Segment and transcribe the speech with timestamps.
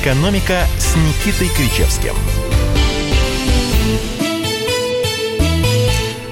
[0.00, 2.14] «Экономика» с Никитой Кричевским.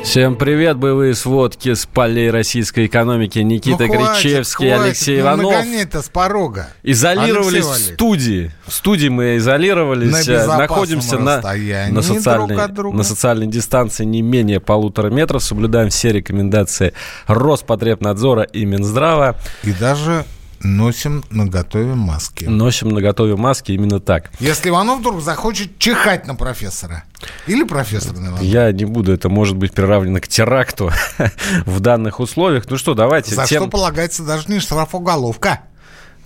[0.05, 3.41] Всем привет, боевые сводки с полей российской экономики.
[3.41, 5.53] Никита ну, хватит, Кричевский, хватит, Алексей ну, Иванов.
[5.53, 6.69] нагоняй-то с порога.
[6.85, 8.51] Изолировались Алексей в студии.
[8.67, 10.27] В студии мы изолировались.
[10.27, 12.97] На э, Находимся на, на, друг социальной, от друга.
[12.97, 15.43] на социальной дистанции не менее полутора метров.
[15.43, 16.95] Соблюдаем все рекомендации
[17.27, 19.37] Роспотребнадзора и Минздрава.
[19.65, 20.25] И даже
[20.61, 22.45] носим на готове маски.
[22.45, 24.31] Носим на готове маски именно так.
[24.41, 27.05] Если Иванов вдруг захочет чихать на профессора.
[27.47, 28.43] Или профессор на Иванова.
[28.43, 30.91] Я не буду, это может быть приравнено к теракту
[31.67, 32.65] в данных условиях.
[32.69, 33.35] Ну что, давайте.
[33.35, 35.61] За тем- что полагается даже не штраф, уголовка.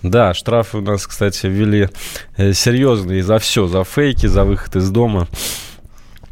[0.03, 1.89] Да, штрафы у нас, кстати, ввели
[2.35, 5.27] э, серьезные за все, за фейки, за выход из дома.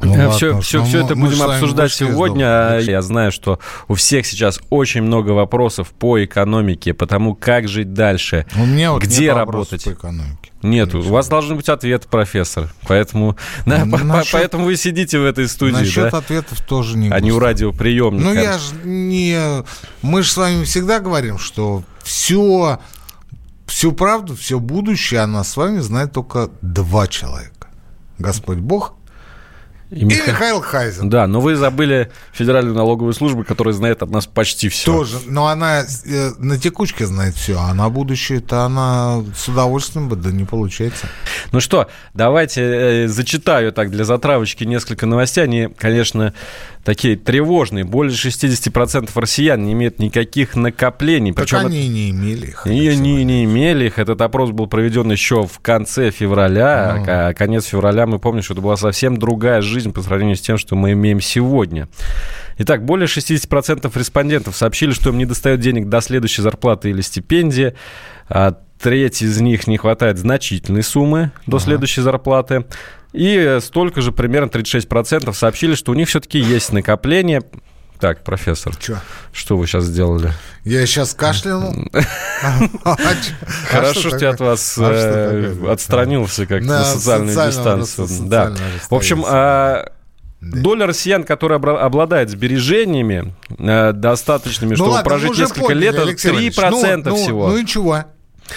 [0.02, 2.80] Ну ладно все, все, все мы- это будем обсуждать сегодня.
[2.80, 7.94] Я знаю, что у всех сейчас очень много вопросов по экономике, по тому, как жить
[7.94, 9.84] дальше, У меня вот где нет работать.
[9.84, 10.38] по экономике.
[10.62, 12.69] Нет, у вас должны быть ответы, профессор.
[12.88, 16.17] Поэтому, Ну, по- насчет- поэтому вы сидите в этой студии, Насчет да?
[16.17, 17.47] ответов тоже не а не у густо.
[17.47, 18.25] радиоприемника.
[18.25, 19.63] Ну, я же не...
[20.02, 22.80] Мы же с вами всегда говорим, что все,
[23.67, 27.67] всю правду, все будущее о нас с вами знает только два человека.
[28.17, 28.95] Господь Бог
[29.91, 31.09] И и Миха- Михаил Хайзен.
[31.09, 34.91] Да, но вы забыли Федеральную налоговую службу, которая знает от нас почти все.
[34.91, 35.17] Тоже.
[35.25, 40.31] Но она э, на текучке знает все, а на будущее-то она с удовольствием бы, да
[40.31, 41.07] не получается.
[41.51, 45.43] Ну что, давайте э, зачитаю так для затравочки несколько новостей.
[45.43, 46.33] Они, конечно,
[46.83, 47.83] такие тревожные.
[47.83, 51.33] Более 60% россиян не имеют никаких накоплений.
[51.33, 52.65] Так Причем они и не имели их.
[52.65, 53.99] и Алексей не, имели их.
[53.99, 56.95] Этот опрос был проведен еще в конце февраля.
[56.97, 57.05] Ну.
[57.07, 60.58] А конец февраля, мы помним, что это была совсем другая жизнь по сравнению с тем,
[60.58, 61.88] что мы имеем сегодня.
[62.58, 67.73] Итак, более 60% респондентов сообщили, что им не достает денег до следующей зарплаты или стипендии.
[68.27, 72.66] А треть из них не хватает значительной суммы до следующей зарплаты.
[73.13, 77.41] И столько же, примерно 36% сообщили, что у них все-таки есть накопление.
[77.99, 78.97] Так, профессор, Чё?
[79.33, 80.31] что вы сейчас сделали?
[80.63, 81.75] Я сейчас кашлянул.
[82.41, 82.59] А?
[82.85, 82.97] А
[83.67, 88.07] Хорошо, что что я от вас А что э, отстранился как На социальную дистанцию.
[88.29, 88.53] Да.
[88.89, 89.91] В общем, а,
[90.39, 95.95] доля россиян, которая обладает сбережениями э, достаточными, чтобы Ну ладно, мы прожить несколько поняли, лет,
[95.95, 97.05] это Алексей 3% Иванович.
[97.05, 97.47] Ну, ну, всего.
[97.49, 98.03] Ну и чего?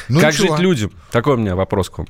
[0.08, 0.48] Ну и как чего?
[0.48, 0.92] жить людям?
[1.10, 2.06] Такой у меня вопрос к вам.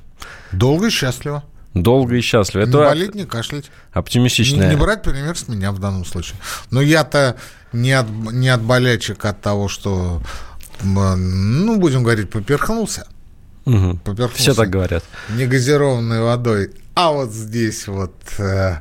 [0.53, 1.44] Долго и счастливо.
[1.75, 2.65] Долго и счастливо.
[2.65, 3.65] Не Это болеть, не кашлять.
[3.65, 4.71] Не, оптимистичная.
[4.71, 6.37] не брать пример с меня в данном случае.
[6.71, 7.37] Но я-то
[7.72, 10.21] не от, не от болячек от того, что,
[10.82, 13.06] ну, будем говорить, поперхнулся.
[13.65, 13.99] Мгм.
[13.99, 14.43] Поперхнулся.
[14.43, 15.05] Все так говорят.
[15.31, 16.72] Негазированной водой.
[16.94, 18.77] А вот здесь вот э,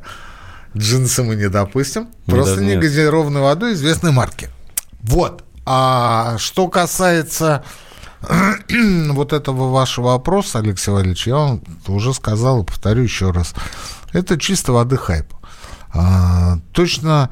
[0.75, 2.09] джинсы мы не допустим.
[2.27, 4.49] Не Просто да- негазированной водой известной марки.
[5.01, 5.43] Вот.
[5.65, 7.63] А что касается
[9.11, 13.53] вот этого вашего вопроса, Алексей Валерьевич, я вам уже сказал и повторю еще раз.
[14.13, 15.33] Это чисто воды хайп.
[15.93, 17.29] А, точно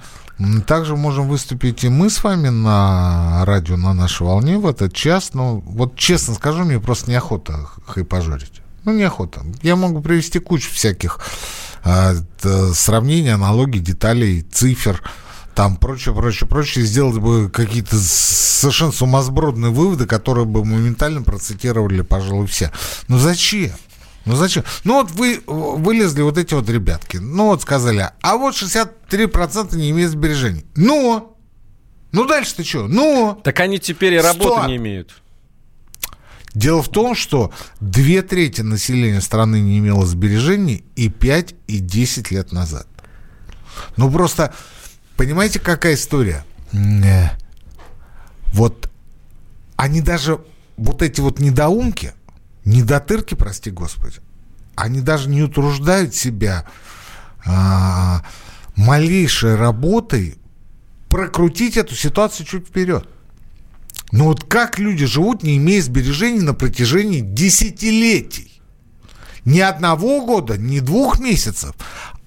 [0.65, 5.33] также можем выступить и мы с вами на радио, на нашей волне в этот час.
[5.33, 8.61] Но вот честно скажу, мне просто неохота хайпажорить.
[8.85, 9.41] Ну, неохота.
[9.61, 11.19] Я могу привести кучу всяких
[11.83, 12.13] а,
[12.73, 15.01] сравнений, аналогий, деталей, цифр,
[15.59, 22.47] там прочее, прочее, прочее, сделать бы какие-то совершенно сумасбродные выводы, которые бы моментально процитировали, пожалуй,
[22.47, 22.71] все.
[23.09, 23.73] Но зачем?
[24.23, 24.63] Ну зачем?
[24.85, 29.89] Ну вот вы вылезли вот эти вот ребятки, ну вот сказали, а вот 63% не
[29.91, 30.63] имеют сбережений.
[30.77, 31.35] Ну,
[32.13, 32.87] ну дальше-то что?
[32.87, 34.67] Ну, Так они теперь и работы Стоп!
[34.67, 35.21] не имеют.
[36.53, 42.31] Дело в том, что две трети населения страны не имело сбережений и 5, и 10
[42.31, 42.87] лет назад.
[43.97, 44.53] Ну, просто,
[45.19, 46.45] понимаете, какая история?
[46.71, 47.31] Э,
[48.53, 48.89] Вот
[49.75, 50.39] они даже,
[50.77, 52.13] вот эти вот недоумки,
[52.63, 54.19] недотырки, прости господи,
[54.75, 56.65] они даже не утруждают себя
[57.45, 58.23] а,
[58.77, 60.37] малейшей работой
[61.09, 63.05] прокрутить эту ситуацию чуть вперед.
[64.13, 68.61] Ну вот как люди живут, не имея сбережений на протяжении десятилетий?
[69.43, 71.75] Не одного года, не двух месяцев,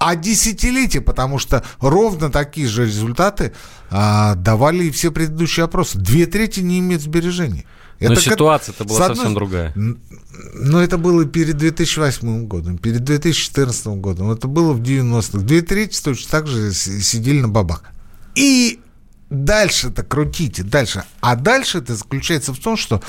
[0.05, 3.53] а десятилетия, потому что ровно такие же результаты
[3.91, 5.99] а, давали и все предыдущие опросы.
[5.99, 7.67] Две трети не имеют сбережений.
[8.01, 9.73] Но Это как- ситуация-то была одной- совсем другая.
[9.75, 15.45] Но это было перед 2008 годом, перед 2014 годом, это было в 90-х.
[15.45, 17.85] Две трети точно так же сидели на бабах.
[18.35, 18.81] И
[19.31, 21.05] дальше-то крутите, дальше.
[21.21, 23.01] А дальше это заключается в том, что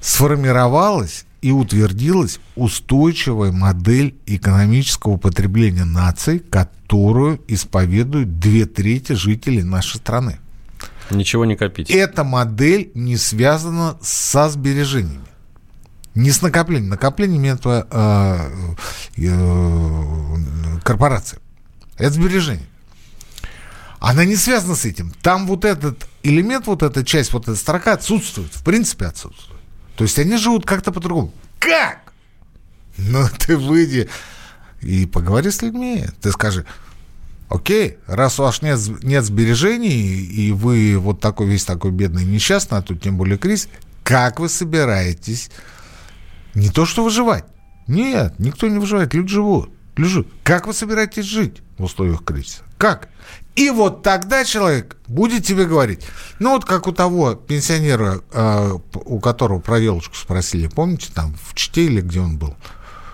[0.00, 10.38] сформировалась и утвердилась устойчивая модель экономического потребления наций, которую исповедуют две трети жителей нашей страны.
[11.10, 11.90] Ничего не копить.
[11.90, 15.24] Эта модель не связана со сбережениями.
[16.14, 16.90] Не с накоплением.
[16.90, 17.84] Накопление имеет э,
[19.16, 21.40] э, корпорация.
[21.98, 22.66] Это сбережение.
[23.98, 25.12] Она не связана с этим.
[25.22, 28.52] Там вот этот элемент, вот эта часть, вот эта строка отсутствует.
[28.54, 29.59] В принципе, отсутствует.
[30.00, 31.30] То есть они живут как-то по-другому.
[31.58, 32.14] Как?
[32.96, 34.08] Ну, ты выйди
[34.80, 36.06] и поговори с людьми.
[36.22, 36.64] Ты скажи,
[37.50, 42.78] окей, раз у вас нет, нет сбережений, и вы вот такой весь такой бедный несчастный,
[42.78, 43.68] а тут тем более кризис,
[44.02, 45.50] как вы собираетесь
[46.54, 47.44] не то что выживать?
[47.86, 49.68] Нет, никто не выживает, люди живут.
[49.96, 50.28] Люди живут.
[50.44, 52.62] Как вы собираетесь жить в условиях кризиса?
[52.80, 53.10] Как?
[53.56, 56.02] И вот тогда человек будет тебе говорить,
[56.38, 61.54] ну вот как у того пенсионера, э, у которого про елочку спросили, помните, там в
[61.54, 62.56] Чите или где он был?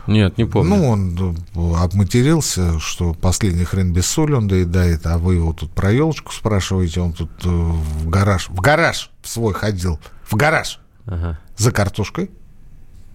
[0.07, 0.77] Нет, не помню.
[0.77, 5.73] Ну, он э, обматерился, что последний хрен без соли он доедает, а вы его тут
[5.73, 11.41] про елочку спрашиваете, он тут э, в гараж, в гараж свой ходил, в гараж ага.
[11.57, 12.31] за картошкой,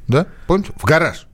[0.09, 1.27] да, помните, в гараж.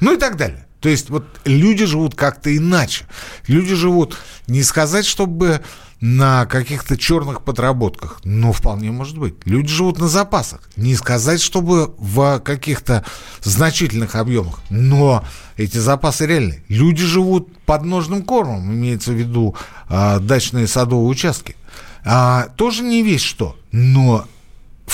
[0.00, 0.65] Ну и так далее.
[0.80, 3.06] То есть вот люди живут как-то иначе.
[3.46, 5.62] Люди живут не сказать, чтобы
[6.00, 9.34] на каких-то черных подработках, но вполне может быть.
[9.44, 10.60] Люди живут на запасах.
[10.76, 13.04] Не сказать, чтобы в каких-то
[13.42, 15.24] значительных объемах, но
[15.56, 16.62] эти запасы реальные.
[16.68, 19.56] Люди живут под ножным кормом, имеется в виду
[19.88, 21.56] э, дачные садовые участки.
[22.04, 24.26] А, тоже не весь что, но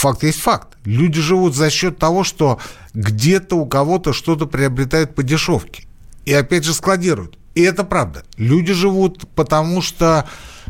[0.03, 0.77] факт есть факт.
[0.85, 2.59] Люди живут за счет того, что
[2.93, 5.85] где-то у кого-то что-то приобретают по дешевке.
[6.25, 7.39] И опять же складируют.
[7.55, 8.25] И это правда.
[8.37, 10.29] Люди живут потому, что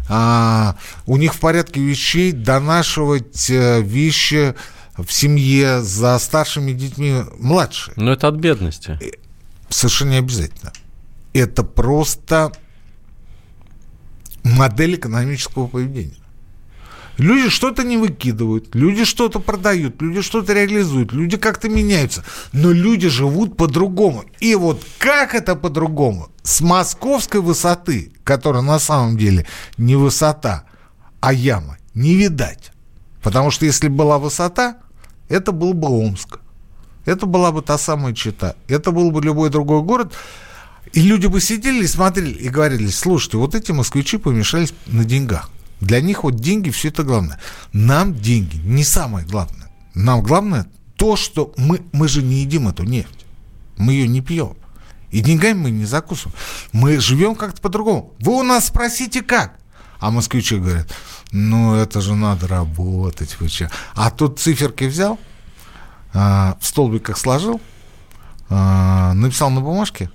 [0.08, 0.76] а,
[1.06, 4.55] у них в порядке вещей донашивать а, вещи
[4.96, 7.93] в семье за старшими детьми младше.
[7.96, 8.99] Но это от бедности.
[9.70, 10.73] Совершенно не обязательно.
[11.32, 12.52] Это просто
[14.43, 16.22] модель экономического поведения.
[17.19, 22.25] Люди что-то не выкидывают, люди что-то продают, люди что-то реализуют, люди как-то меняются.
[22.53, 24.25] Но люди живут по-другому.
[24.41, 26.29] И вот как это по-другому?
[26.43, 30.64] С московской высоты, которая на самом деле не высота,
[31.20, 32.73] а яма, не видать.
[33.23, 34.79] Потому что если была высота,
[35.29, 36.41] это был бы Омск.
[37.05, 38.56] Это была бы та самая Чита.
[38.69, 40.12] Это был бы любой другой город.
[40.93, 45.50] И люди бы сидели и смотрели и говорили, слушайте, вот эти москвичи помешались на деньгах.
[45.82, 47.40] Для них вот деньги все это главное.
[47.73, 49.69] Нам деньги не самое главное.
[49.94, 53.26] Нам главное то, что мы, мы же не едим эту нефть.
[53.79, 54.56] Мы ее не пьем.
[55.11, 56.37] И деньгами мы не закусываем.
[56.70, 58.14] Мы живем как-то по-другому.
[58.20, 59.58] Вы у нас спросите, как?
[59.99, 60.88] А москвичи говорят,
[61.32, 63.37] ну это же надо работать.
[63.40, 63.69] Вы че?
[63.94, 65.19] А тут циферки взял,
[66.14, 67.61] а, в столбиках сложил,
[68.49, 70.11] а, написал на бумажке,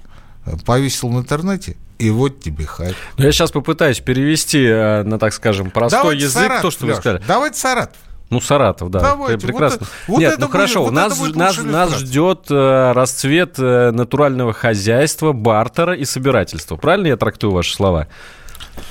[0.66, 2.96] повесил в интернете и вот тебе хайп.
[3.18, 6.86] Ну, я сейчас попытаюсь перевести э, на, так скажем, простой Давайте язык Саратов, то, что
[6.86, 7.24] Леш, вы сказали.
[7.28, 7.98] Давайте Саратов.
[8.30, 9.00] Ну, Саратов, да.
[9.00, 9.80] Давайте, прекрасно.
[9.82, 13.56] Вот, вот Нет, это ну будет, хорошо, вот нас, будет нас, нас ждет э, расцвет
[13.58, 16.76] э, натурального хозяйства, бартера и собирательства.
[16.76, 18.08] Правильно я трактую ваши слова?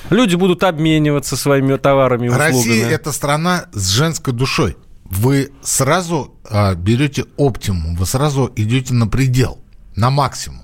[0.09, 2.49] Люди будут обмениваться своими товарами и услугами.
[2.49, 4.77] Россия– это страна с женской душой.
[5.05, 9.59] Вы сразу э, берете оптимум, вы сразу идете на предел,
[9.95, 10.63] на максимум.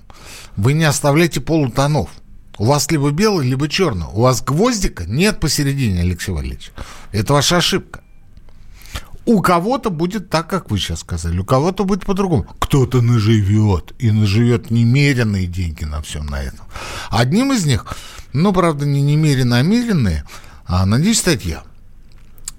[0.56, 2.10] Вы не оставляете полутонов.
[2.62, 4.06] У вас либо белый, либо черный.
[4.12, 6.70] У вас гвоздика нет посередине, Алексей Валерьевич.
[7.10, 8.02] Это ваша ошибка.
[9.24, 12.46] У кого-то будет так, как вы сейчас сказали, у кого-то будет по-другому.
[12.60, 16.64] Кто-то наживет, и наживет немеренные деньги на всем на этом.
[17.10, 17.84] Одним из них,
[18.32, 20.22] ну, правда, не немерено, а меренные,
[20.64, 21.64] а, надеюсь, стать я.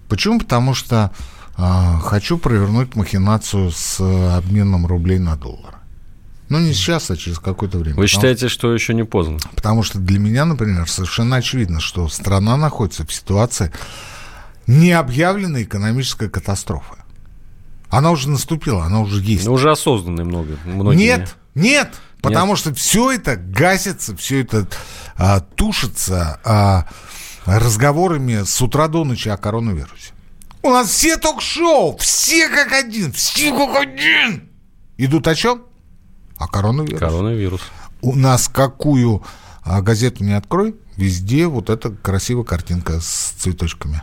[0.09, 0.37] Почему?
[0.37, 1.13] Потому что
[1.55, 5.75] а, хочу провернуть махинацию с обменом рублей на доллар.
[6.53, 7.97] Ну, не сейчас, а через какое-то время.
[7.97, 8.59] Вы считаете, что...
[8.59, 9.39] что еще не поздно?
[9.55, 13.71] Потому что для меня, например, совершенно очевидно, что страна находится в ситуации
[14.67, 16.97] необъявленной экономической катастрофы.
[17.89, 19.47] Она уже наступила, она уже есть.
[19.47, 20.59] Но уже осознанные много.
[20.63, 20.95] Многие.
[20.95, 22.59] Нет, нет, потому нет?
[22.59, 24.67] что все это гасится, все это
[25.17, 26.87] а, тушится а,
[27.47, 30.13] разговорами с утра до ночи о коронавирусе.
[30.61, 34.51] У нас все ток-шоу, все как один, все как один.
[34.99, 35.63] Идут о чем?
[36.37, 36.99] А коронавирус?
[36.99, 37.61] Коронавирус.
[38.01, 39.23] У нас какую
[39.63, 44.01] а, газету не открой, везде вот эта красивая картинка с цветочками.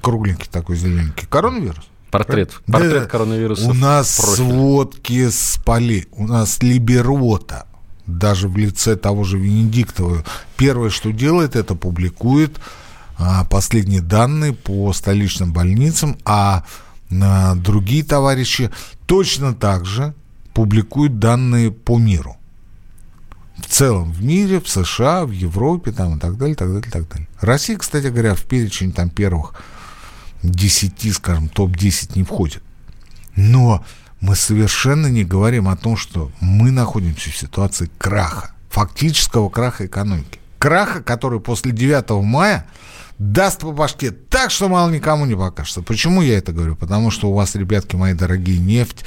[0.00, 1.26] Кругленький такой, зелененький.
[1.26, 1.84] Коронавирус.
[2.10, 2.52] Портрет.
[2.66, 3.68] Портрет да, коронавируса.
[3.68, 4.36] У нас профиль.
[4.36, 6.08] сводки с полей.
[6.12, 7.66] У нас либерота.
[8.06, 10.24] Даже в лице того же Венедиктова.
[10.56, 12.58] Первое, что делает, это публикует
[13.18, 16.64] а, последние данные по столичным больницам, а,
[17.10, 18.70] а другие товарищи
[19.06, 20.14] точно так же
[20.58, 22.36] публикуют данные по миру.
[23.58, 27.08] В целом в мире, в США, в Европе там, и так далее, так далее, так
[27.08, 27.28] далее.
[27.40, 29.54] Россия, кстати говоря, в перечень там, первых
[30.42, 32.60] 10, скажем, топ-10 не входит.
[33.36, 33.84] Но
[34.20, 40.40] мы совершенно не говорим о том, что мы находимся в ситуации краха, фактического краха экономики.
[40.58, 42.66] Краха, который после 9 мая
[43.20, 45.82] даст по башке так, что мало никому не покажется.
[45.82, 46.74] Почему я это говорю?
[46.74, 49.04] Потому что у вас, ребятки мои дорогие, нефть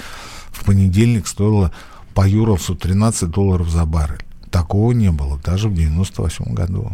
[0.51, 1.71] в понедельник стоила
[2.13, 4.25] по Юралсу 13 долларов за баррель.
[4.49, 6.91] Такого не было даже в 98 году.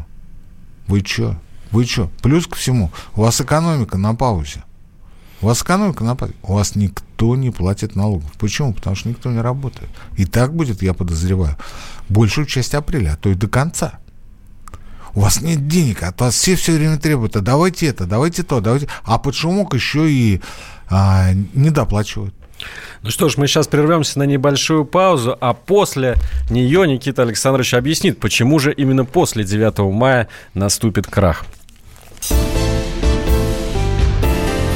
[0.88, 1.36] Вы чё?
[1.72, 2.10] Вы чё?
[2.22, 4.64] Плюс ко всему, у вас экономика на паузе.
[5.42, 6.36] У вас экономика на паузе.
[6.44, 8.32] У вас никто не платит налогов.
[8.40, 8.74] Почему?
[8.74, 9.90] Потому что никто не работает.
[10.16, 11.58] И так будет, я подозреваю,
[12.10, 14.00] большую часть апреля, а то и до конца.
[15.14, 18.62] У вас нет денег, от вас все все время требуют, а давайте это, давайте то,
[18.62, 18.88] давайте.
[19.04, 20.42] А под шумок еще и
[20.90, 22.36] а, недоплачивают.
[23.04, 26.16] Ну что ж, мы сейчас прервемся на небольшую паузу, а после
[26.50, 31.46] нее Никита Александрович объяснит, почему же именно после 9 мая наступит крах.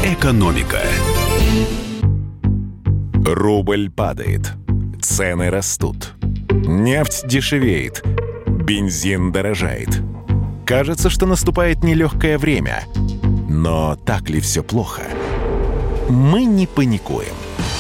[0.04, 0.80] Экономика.
[3.26, 4.52] Рубль падает.
[5.02, 6.14] Цены растут.
[6.50, 8.04] Нефть дешевеет.
[8.48, 9.90] Бензин дорожает.
[10.66, 12.84] Кажется, что наступает нелегкое время.
[13.50, 15.04] Но так ли все плохо?
[16.10, 17.34] Мы не паникуем.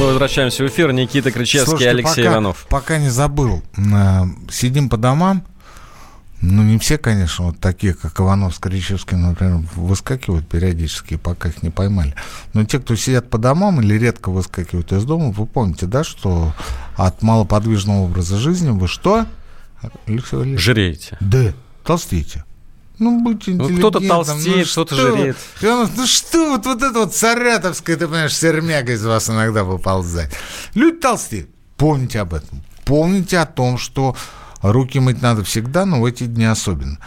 [0.00, 0.92] мы возвращаемся в эфир.
[0.92, 2.66] Никита Кричевский Слушайте, Алексей пока, Иванов.
[2.70, 3.62] Пока не забыл.
[3.76, 5.44] Э, сидим по домам.
[6.40, 11.62] Ну, не все, конечно, вот такие, как Иванов с Кричевским, например, выскакивают периодически, пока их
[11.62, 12.14] не поймали.
[12.54, 16.54] Но те, кто сидят по домам или редко выскакивают из дома, вы помните, да, что
[16.96, 19.26] от малоподвижного образа жизни вы что?
[20.06, 21.18] Жиреете.
[21.20, 21.52] Да,
[21.84, 22.44] толстеете.
[23.00, 25.36] Ну, будьте ну, кто-то толстеет, ну, кто-то жиреет.
[25.62, 30.36] Ну что, вот, вот это вот саратовская, ты понимаешь, сермяга из вас иногда выползает.
[30.74, 31.48] Люди толстеют.
[31.78, 32.62] Помните об этом.
[32.84, 34.14] Помните о том, что
[34.60, 36.98] руки мыть надо всегда, но в эти дни особенно.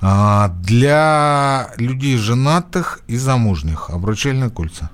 [0.00, 4.90] А, для людей женатых и замужних обручальные кольца.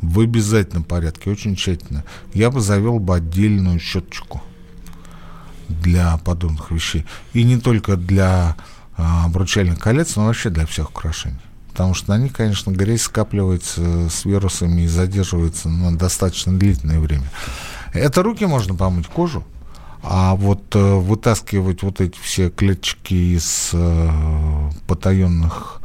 [0.00, 2.04] В обязательном порядке, очень тщательно.
[2.32, 4.42] Я бы завел бы отдельную щеточку
[5.68, 7.04] для подобных вещей.
[7.34, 8.56] И не только для
[9.00, 11.38] обручальных колец, но вообще для всех украшений.
[11.70, 17.30] Потому что на них, конечно, грязь скапливается с вирусами и задерживается на достаточно длительное время.
[17.92, 19.44] Это руки можно помыть, кожу.
[20.02, 25.80] А вот э, вытаскивать вот эти все клеточки из э, потаенных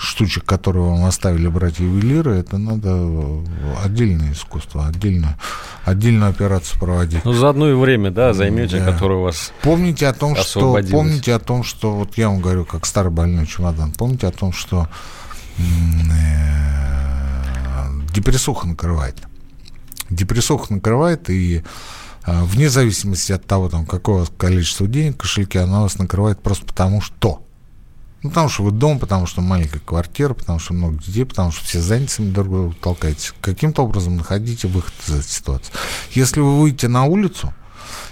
[0.00, 3.44] штучек, которые вам оставили братья ювелиры, это надо
[3.84, 5.34] отдельное искусство, отдельную,
[5.84, 7.22] отдельную операцию проводить.
[7.24, 8.92] Ну, за одно время, да, займете, да.
[8.92, 12.64] которое у вас Помните о том, что, помните о том, что, вот я вам говорю,
[12.64, 14.88] как старый больной чемодан, помните о том, что
[15.58, 15.62] э,
[18.14, 19.16] депрессуха накрывает.
[20.08, 21.62] Депрессуха накрывает, и
[22.26, 25.98] э, вне зависимости от того, там, какое у вас количество денег в кошельке, она вас
[25.98, 27.42] накрывает просто потому, что
[28.22, 31.64] ну, потому что вы дом, потому что маленькая квартира, потому что много детей, потому что
[31.64, 33.32] все занятыми друг друга толкаете.
[33.40, 35.72] Каким-то образом находите выход из этой ситуации.
[36.12, 37.54] Если вы выйдете на улицу,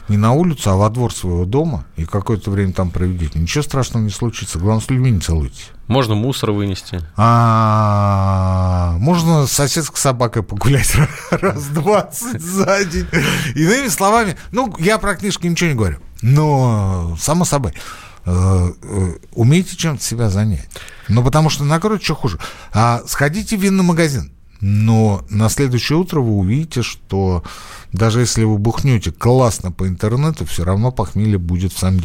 [0.08, 4.02] не на улицу, а во двор своего дома и какое-то время там проведете, ничего страшного
[4.02, 4.58] не случится.
[4.58, 5.70] Главное, с людьми не целуйтесь.
[5.86, 7.00] Можно мусор вынести.
[7.16, 10.94] А, можно соседской собакой погулять
[11.30, 13.06] раз двадцать за день.
[13.54, 17.74] Иными словами, ну, я про книжки ничего не говорю, но само собой.
[18.30, 20.68] Э, э, умейте чем-то себя занять.
[21.08, 22.38] Ну, потому что накроет что хуже.
[22.74, 24.32] А сходите в винный магазин.
[24.60, 27.42] Но на следующее утро вы увидите, что
[27.90, 32.02] даже если вы бухнете классно по интернету, все равно похмелье будет в самом.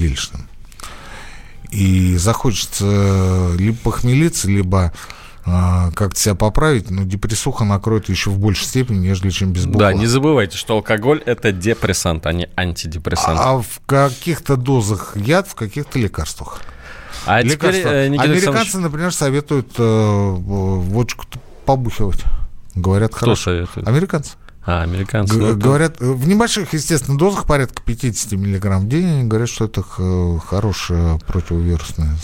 [1.72, 4.94] И захочется либо похмелиться, либо
[5.46, 9.88] как-то себя поправить, но депрессуха накроет еще в большей степени, нежели чем без бухла.
[9.88, 13.40] Да, не забывайте, что алкоголь– это депрессант, а не антидепрессант.
[13.42, 16.62] А в каких-то дозах яд, в каких-то лекарствах.
[17.26, 17.72] А Лекарства.
[17.72, 18.84] теперь, э, Никита Американцы, Александрович...
[18.84, 21.26] например, советуют э, водочку
[21.66, 22.24] побухивать.
[22.76, 23.44] Говорят, Кто хорошо.
[23.44, 23.88] советует?
[23.88, 24.32] Американцы.
[24.66, 25.38] А, американцы.
[25.38, 29.84] Г- говорят, в небольших, естественно, дозах, порядка 50 миллиграмм в день, они говорят, что это
[29.84, 32.16] хорошее противовирусное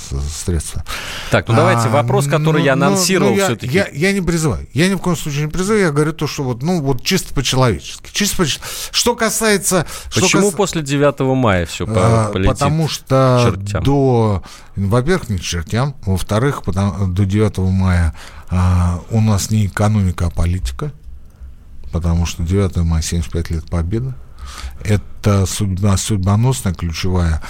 [0.46, 0.86] средство.
[1.32, 3.74] Так, ну давайте а, вопрос, который ну, я анонсировал ну, ну, все-таки.
[3.74, 4.68] Я, я не призываю.
[4.74, 5.84] Я ни в коем случае не призываю.
[5.84, 8.10] Я говорю то, что вот, ну, вот чисто по-человечески.
[8.14, 9.86] Чисто по Что касается...
[10.08, 10.54] Почему что кас...
[10.54, 13.84] после 9 мая все а, полетит Потому что чертям.
[13.84, 14.44] до...
[14.78, 15.94] Во-первых, не чертям.
[16.06, 18.16] Во-вторых, потому, до 9 мая
[18.50, 20.94] а, у нас не экономика, а политика
[21.92, 24.14] потому что 9 мая 75 лет победы.
[24.84, 27.42] это судьба, судьбоносная ключевая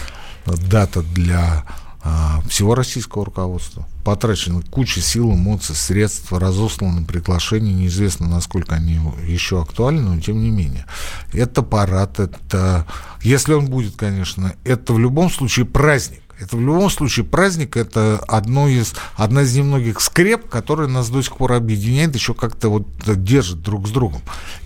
[0.45, 1.65] дата для
[2.01, 3.85] а, всего российского руководства.
[4.05, 10.49] Потрачено куча сил, эмоций, средств, разосланы приглашения, неизвестно, насколько они еще актуальны, но тем не
[10.49, 10.85] менее.
[11.33, 12.87] Это парад, это,
[13.21, 16.21] если он будет, конечно, это в любом случае праздник.
[16.39, 21.21] Это в любом случае праздник, это одно из, одна из немногих скреп, которые нас до
[21.21, 24.21] сих пор объединяет, еще как-то вот держит друг с другом.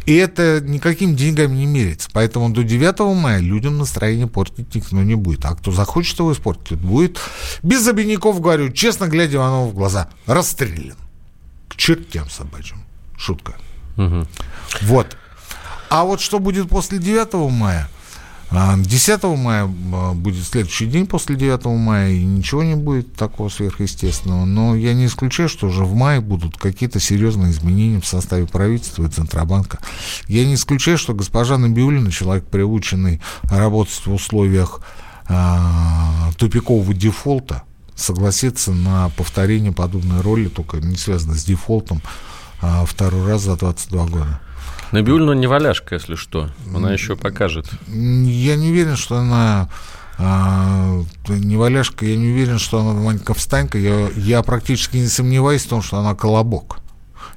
[0.06, 2.10] И это никакими деньгами не меряется.
[2.14, 5.46] Поэтому до 9 мая людям настроение портить никто не будет.
[5.46, 7.20] А кто захочет его испортить, будет
[7.64, 10.98] без обиняков, говорю, честно глядя Иванову в глаза, расстрелян.
[11.70, 12.84] К чертям собачьим.
[13.18, 13.56] Шутка.
[13.98, 14.28] Угу.
[14.84, 15.18] Вот.
[15.90, 17.90] А вот что будет после 9 мая–
[18.52, 23.50] 10 а, мая а, будет следующий день после 9 мая, и ничего не будет такого
[23.50, 24.46] сверхъестественного.
[24.46, 29.06] Но я не исключаю, что уже в мае будут какие-то серьезные изменения в составе правительства
[29.06, 29.80] и Центробанка.
[30.28, 34.82] Я не исключаю, что госпожа Набиулина, человек, приученный работать в условиях
[35.28, 37.64] а, тупикового дефолта,
[37.96, 42.02] согласится на повторение подобной роли, только не связанной с дефолтом,
[42.62, 44.40] а, второй раз за 22 года.
[44.94, 46.52] Набиулина не валяшка, если что.
[46.74, 47.66] Она еще покажет.
[47.88, 49.68] Я не уверен, что она
[50.20, 53.80] а, не валяшка, я не уверен, что она маленькая встанька.
[53.80, 56.78] Я, я практически не сомневаюсь в том, что она колобок.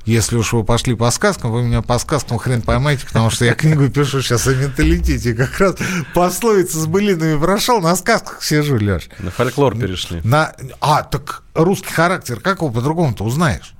[0.05, 3.55] Если уж вы пошли по сказкам, вы меня по сказкам хрен поймаете, потому что я
[3.55, 5.35] книгу пишу сейчас о менталитете.
[5.35, 5.77] Как раз
[6.15, 9.09] пословица с былинами прошел, на сказках сижу, Леш.
[9.19, 10.21] На фольклор перешли.
[10.23, 10.55] На...
[10.81, 13.73] А, так русский характер, как его по-другому-то узнаешь?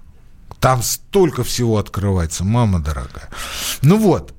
[0.67, 3.29] Там столько всего открывается, мама дорогая.
[3.83, 4.35] Ну вот,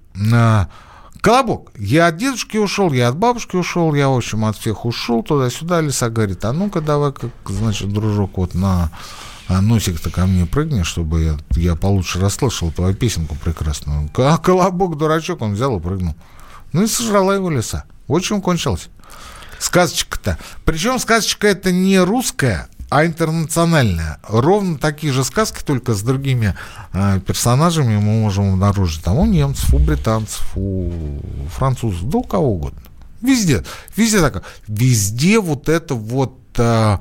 [1.22, 5.24] Колобок, я от дедушки ушел, я от бабушки ушел, я, в общем, от всех ушел
[5.24, 5.80] туда-сюда.
[5.80, 8.92] Лиса говорит, а ну-ка давай, как, значит, дружок, вот на
[9.48, 14.10] носик-то ко мне прыгни, чтобы я, я получше расслышал твою песенку прекрасную.
[14.18, 16.18] А Колобок, дурачок, он взял и прыгнул.
[16.74, 17.86] Ну и сожрала его лиса.
[18.08, 18.90] Вот чем кончилось.
[19.60, 20.38] Сказочка-то.
[20.66, 24.20] Причем сказочка это не русская, а интернациональная.
[24.28, 26.56] Ровно такие же сказки, только с другими
[26.94, 29.04] э, персонажами мы можем обнаружить.
[29.04, 30.92] Там у немцев, у британцев, у
[31.50, 32.82] французов, да у кого угодно.
[33.22, 33.64] Везде,
[33.96, 34.44] везде так.
[34.68, 36.38] Везде вот это вот...
[36.58, 37.00] Э,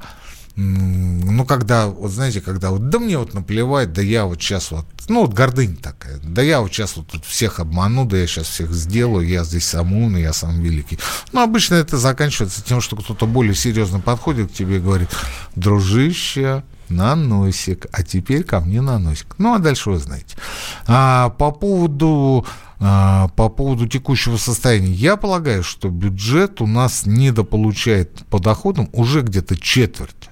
[0.56, 4.86] ну, когда, вот знаете, когда вот, да мне вот наплевать, да я вот сейчас вот,
[5.06, 8.46] ну, вот гордынь такая, да я вот сейчас вот тут всех обману, да я сейчас
[8.46, 10.98] всех сделаю, я здесь сам умный, я сам великий.
[11.32, 15.10] Ну, обычно это заканчивается тем, что кто-то более серьезно подходит к тебе и говорит,
[15.56, 19.34] дружище, на носик, а теперь ко мне на носик.
[19.38, 20.36] Ну, а дальше вы знаете.
[20.86, 22.46] А, по поводу
[22.78, 24.92] а, по поводу текущего состояния.
[24.92, 30.30] Я полагаю, что бюджет у нас недополучает по доходам уже где-то четверть.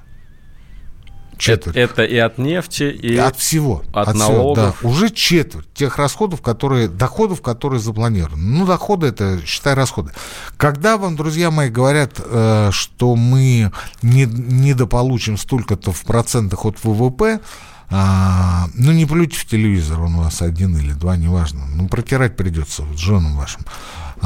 [1.39, 1.77] Четверть.
[1.77, 3.83] Это, это и от нефти, и от всего.
[3.93, 4.77] От, от налогов.
[4.77, 4.97] Всего, да.
[4.97, 8.43] Уже четверть тех расходов, которые, доходов, которые запланированы.
[8.43, 10.13] Ну, доходы это, считай, расходы.
[10.57, 17.41] Когда вам, друзья мои, говорят, э, что мы не, недополучим столько-то в процентах от ВВП,
[17.91, 21.61] а, ну, не плюйте в телевизор, он у вас один или два, неважно.
[21.75, 23.63] Ну, протирать придется вот, женам вашим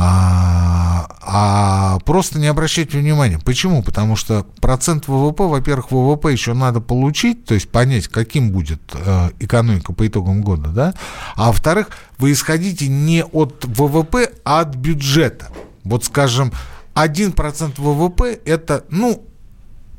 [0.00, 3.40] а, а просто не обращать внимания.
[3.44, 3.82] Почему?
[3.82, 9.30] Потому что процент ВВП, во-первых, ВВП еще надо получить, то есть понять, каким будет э,
[9.40, 10.94] экономика по итогам года, да,
[11.34, 15.48] а во-вторых, вы исходите не от ВВП, а от бюджета.
[15.82, 16.52] Вот, скажем,
[16.94, 19.26] 1% ВВП это, ну,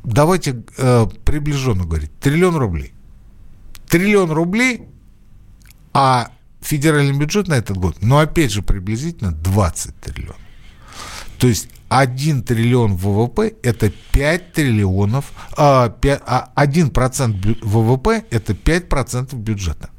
[0.06, 2.94] давайте э, приближенно говорить, триллион рублей.
[3.90, 4.88] Триллион рублей,
[5.94, 6.30] а
[6.62, 10.41] федеральный бюджет на этот год, но опять же приблизительно 20 триллионов.
[11.38, 19.36] То есть 1 триллион ВВП– это 5 триллионов, а, 5, а 1% ВВП– это 5%
[19.36, 19.89] бюджета.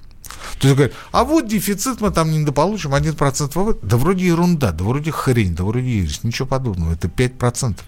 [0.60, 3.78] То есть говорят, а вот дефицит мы там не дополучим, 1% ВВП.
[3.82, 6.92] Да вроде ерунда, да вроде хрень, да вроде ересь, ничего подобного.
[6.92, 7.78] Это 5%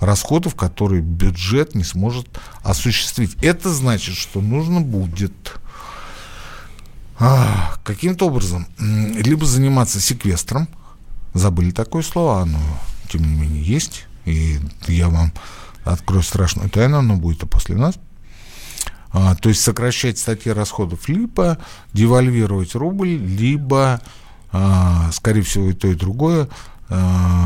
[0.00, 2.26] расходов, которые бюджет не сможет
[2.62, 3.36] осуществить.
[3.42, 5.59] Это значит, что нужно будет
[7.20, 10.68] а, каким-то образом либо заниматься секвестром,
[11.34, 12.58] забыли такое слово, оно,
[13.10, 15.32] тем не менее, есть, и я вам
[15.84, 17.96] открою страшную тайну, оно будет и после нас,
[19.12, 21.58] а, то есть сокращать статьи расходов, либо
[21.92, 24.00] девальвировать рубль, либо,
[24.50, 26.48] а, скорее всего, и то, и другое,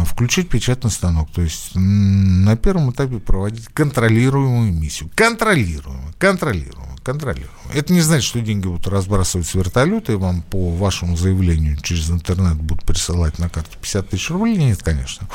[0.07, 1.31] включить печатный станок.
[1.31, 5.11] То есть на первом этапе проводить контролируемую миссию.
[5.15, 7.51] Контролируемую, контролируемую контролируем.
[7.73, 12.11] Это не значит, что деньги будут разбрасывать с вертолета, и вам по вашему заявлению через
[12.11, 14.57] интернет будут присылать на карту 50 тысяч рублей.
[14.57, 15.29] Нет, конечно.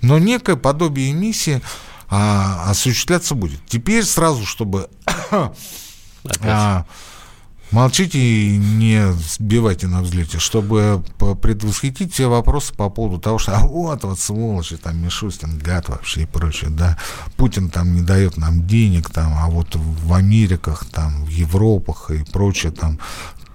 [0.00, 1.60] Но некое подобие эмиссии
[2.08, 3.60] а, осуществляться будет.
[3.66, 4.88] Теперь сразу, чтобы...
[6.40, 6.86] а,
[7.70, 11.04] Молчите и не сбивайте на взлете, чтобы
[11.42, 16.22] предвосхитить все вопросы по поводу того, что а вот, вот сволочи, там Мишустин, гад вообще
[16.22, 16.96] и прочее, да.
[17.36, 22.24] Путин там не дает нам денег, там, а вот в Америках, там, в Европах и
[22.24, 22.98] прочее, там,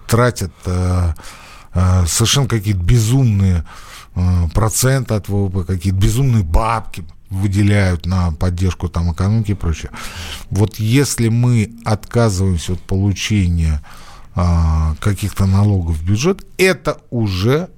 [0.07, 1.13] тратят э,
[1.73, 3.65] э, совершенно какие-то безумные
[4.13, 9.91] э, проценты от ВВП, какие-то безумные бабки выделяют на поддержку там экономики и прочее.
[10.51, 13.81] Вот если мы отказываемся от получения
[14.35, 17.69] а, каких-то налогов в бюджет, это уже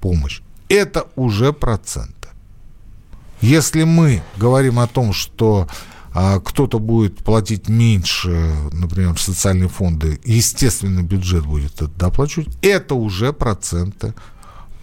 [0.00, 2.28] помощь, это уже проценты.
[3.40, 5.68] Если мы говорим о том, что
[6.14, 12.94] а, кто-то будет платить меньше, например, в социальные фонды, естественно, бюджет будет это доплачивать, это
[12.94, 14.14] уже проценты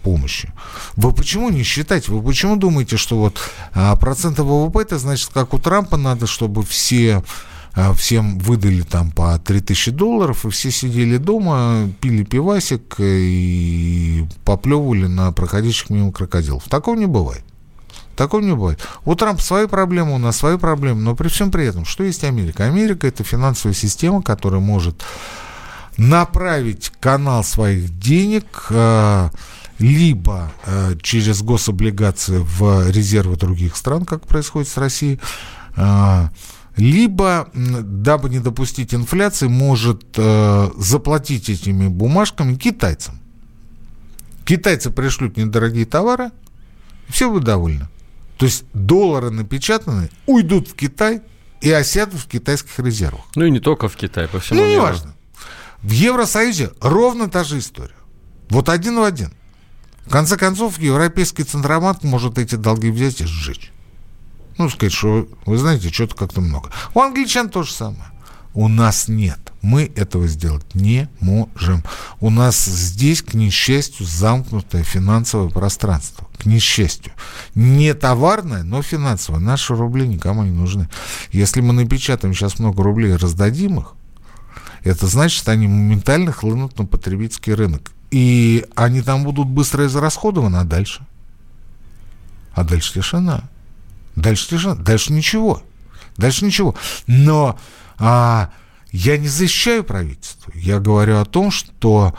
[0.02, 0.52] помощи.
[0.96, 2.12] Вы почему не считаете?
[2.12, 3.38] Вы почему думаете, что вот
[3.72, 7.24] а, проценты ВВП, это значит, как у Трампа надо, чтобы все
[7.96, 15.32] всем выдали там по 3000 долларов, и все сидели дома, пили пивасик и поплевывали на
[15.32, 16.64] проходящих мимо крокодилов.
[16.68, 17.44] Такого не бывает.
[18.16, 18.80] Такого не бывает.
[19.04, 22.24] У Трампа свои проблемы, у нас свои проблемы, но при всем при этом, что есть
[22.24, 22.64] Америка?
[22.64, 25.02] Америка– это финансовая система, которая может
[25.96, 29.30] направить канал своих денег э,
[29.78, 35.20] либо э, через гособлигации в резервы других стран, как происходит с Россией,
[35.76, 36.28] э,
[36.76, 43.20] либо, дабы не допустить инфляции, может э, заплатить этими бумажками китайцам.
[44.44, 46.30] Китайцы пришлют недорогие товары,
[47.08, 47.88] все будут довольны.
[48.38, 51.20] То есть доллары напечатанные уйдут в Китай
[51.60, 53.22] и осядут в китайских резервах.
[53.36, 54.80] Ну и не только в Китай, по всему ну, миру.
[54.80, 55.14] Ну, неважно.
[55.82, 57.94] В Евросоюзе ровно та же история.
[58.48, 59.32] Вот один в один.
[60.06, 63.71] В конце концов, Европейский Центробанк может эти долги взять и сжечь
[64.62, 66.70] ну, сказать, что, вы знаете, что-то как-то много.
[66.94, 68.12] У англичан то же самое.
[68.54, 69.38] У нас нет.
[69.62, 71.82] Мы этого сделать не можем.
[72.20, 76.28] У нас здесь, к несчастью, замкнутое финансовое пространство.
[76.38, 77.12] К несчастью.
[77.54, 79.40] Не товарное, но финансовое.
[79.40, 80.88] Наши рубли никому не нужны.
[81.30, 83.94] Если мы напечатаем сейчас много рублей и раздадим их,
[84.84, 87.92] это значит, они моментально хлынут на потребительский рынок.
[88.10, 91.06] И они там будут быстро израсходованы, а дальше?
[92.52, 93.44] А дальше тишина.
[94.16, 95.62] Дальше тишина, дальше ничего.
[96.16, 96.74] Дальше ничего.
[97.06, 97.58] Но
[97.98, 98.50] а,
[98.90, 100.52] я не защищаю правительство.
[100.54, 102.14] Я говорю о том, что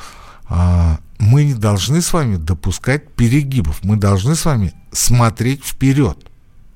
[0.45, 3.83] а, мы не должны с вами допускать перегибов.
[3.83, 6.17] Мы должны с вами смотреть вперед.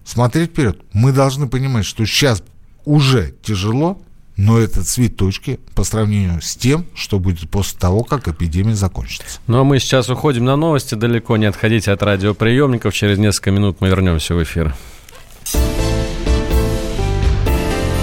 [0.06, 0.82] Смотреть вперед.
[0.94, 2.44] Мы должны понимать, что сейчас
[2.86, 4.02] уже тяжело,
[4.38, 9.40] но это цветочки по сравнению с тем, что будет после того, как эпидемия закончится.
[9.48, 10.96] Ну а мы сейчас уходим на новости.
[10.96, 12.94] Далеко не отходите от радиоприемников.
[12.94, 14.76] Через несколько минут мы вернемся в эфир.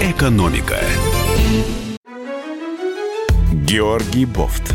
[0.01, 0.79] Экономика.
[3.51, 4.73] Георгий Бофт.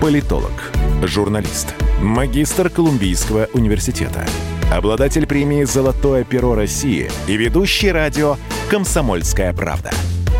[0.00, 4.24] Политолог, журналист, магистр Колумбийского университета,
[4.72, 8.36] обладатель премии «Золотое перо России» и ведущий радио
[8.70, 9.90] «Комсомольская правда».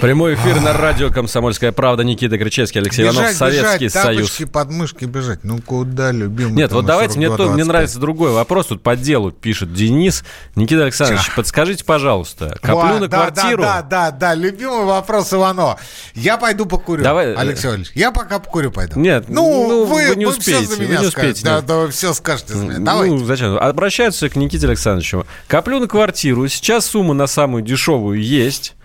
[0.00, 2.04] Прямой эфир на радио «Комсомольская правда».
[2.04, 4.30] Никита Кричевский, Алексей бежать, Иванов, Советский бежать, Союз.
[4.30, 5.42] Тапочки, подмышки бежать.
[5.42, 6.52] Ну куда, любимый?
[6.52, 8.66] Нет, вот давайте, мне, то, мне нравится другой вопрос.
[8.66, 10.22] Тут по делу пишет Денис.
[10.54, 11.32] Никита Александрович, Ча.
[11.34, 13.62] подскажите, пожалуйста, коплю Во, на да, квартиру...
[13.62, 15.78] Да, да, да, да, любимый вопрос Ивано.
[16.14, 17.32] Я пойду покурю, Давай...
[17.32, 17.90] Э, Алексей Валерьевич.
[17.96, 19.00] Я пока покурю пойду.
[19.00, 20.60] Нет, ну, ну вы, вы не успеете.
[20.60, 21.44] Вы, все за меня вы не успеете.
[21.44, 22.78] Да, да, вы все скажете за меня.
[22.78, 23.16] Давайте.
[23.16, 23.58] Ну, зачем?
[23.58, 25.26] Обращаются к Никите Александровичу.
[25.48, 26.46] Коплю на квартиру.
[26.46, 28.76] Сейчас сумма на самую дешевую есть.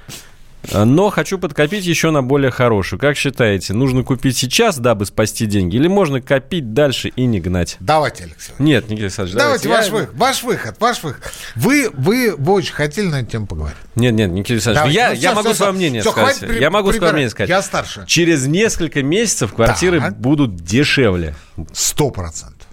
[0.71, 2.99] Но хочу подкопить еще на более хорошую.
[2.99, 7.75] Как считаете, нужно купить сейчас, дабы спасти деньги, или можно копить дальше и не гнать?
[7.79, 8.53] Давайте, Алексей.
[8.59, 9.67] Нет, Никита Александрович, давайте.
[9.67, 9.91] Давайте, ваш, я...
[9.91, 11.33] выход, ваш выход, ваш выход.
[11.55, 13.77] Вы, вы, вы очень хотели на эту тему поговорить.
[13.95, 16.37] Нет, нет, Никита Александрович, я, ну, все, я могу все, свое мнение все, сказать.
[16.39, 17.49] Хватит, я могу свое мнение сказать.
[17.49, 18.05] Я старше.
[18.07, 20.11] Через несколько месяцев квартиры да.
[20.11, 21.35] будут дешевле.
[21.73, 22.67] Сто процентов.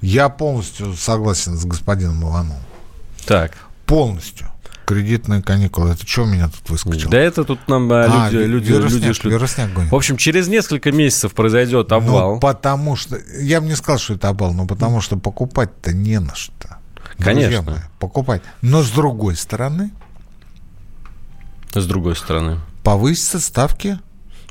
[0.00, 2.62] Я полностью согласен с господином Ивановым.
[3.26, 3.52] Так.
[3.86, 4.50] Полностью.
[4.84, 5.90] Кредитные каникулы.
[5.90, 7.10] Это что у меня тут выскочило?
[7.10, 9.32] Да это тут нам а, люди, люди, вирусняк, люди шлют.
[9.32, 9.90] Вирусняк гонит.
[9.90, 12.34] В общем, через несколько месяцев произойдет ну, обвал.
[12.34, 13.18] Ну, потому что...
[13.38, 16.78] Я бы не сказал, что это обвал, но потому что покупать-то не на что.
[17.18, 17.62] Конечно.
[17.62, 18.42] Мои, покупать.
[18.62, 19.90] Но с другой стороны...
[21.72, 22.60] С другой стороны.
[22.82, 23.98] Повысятся ставки...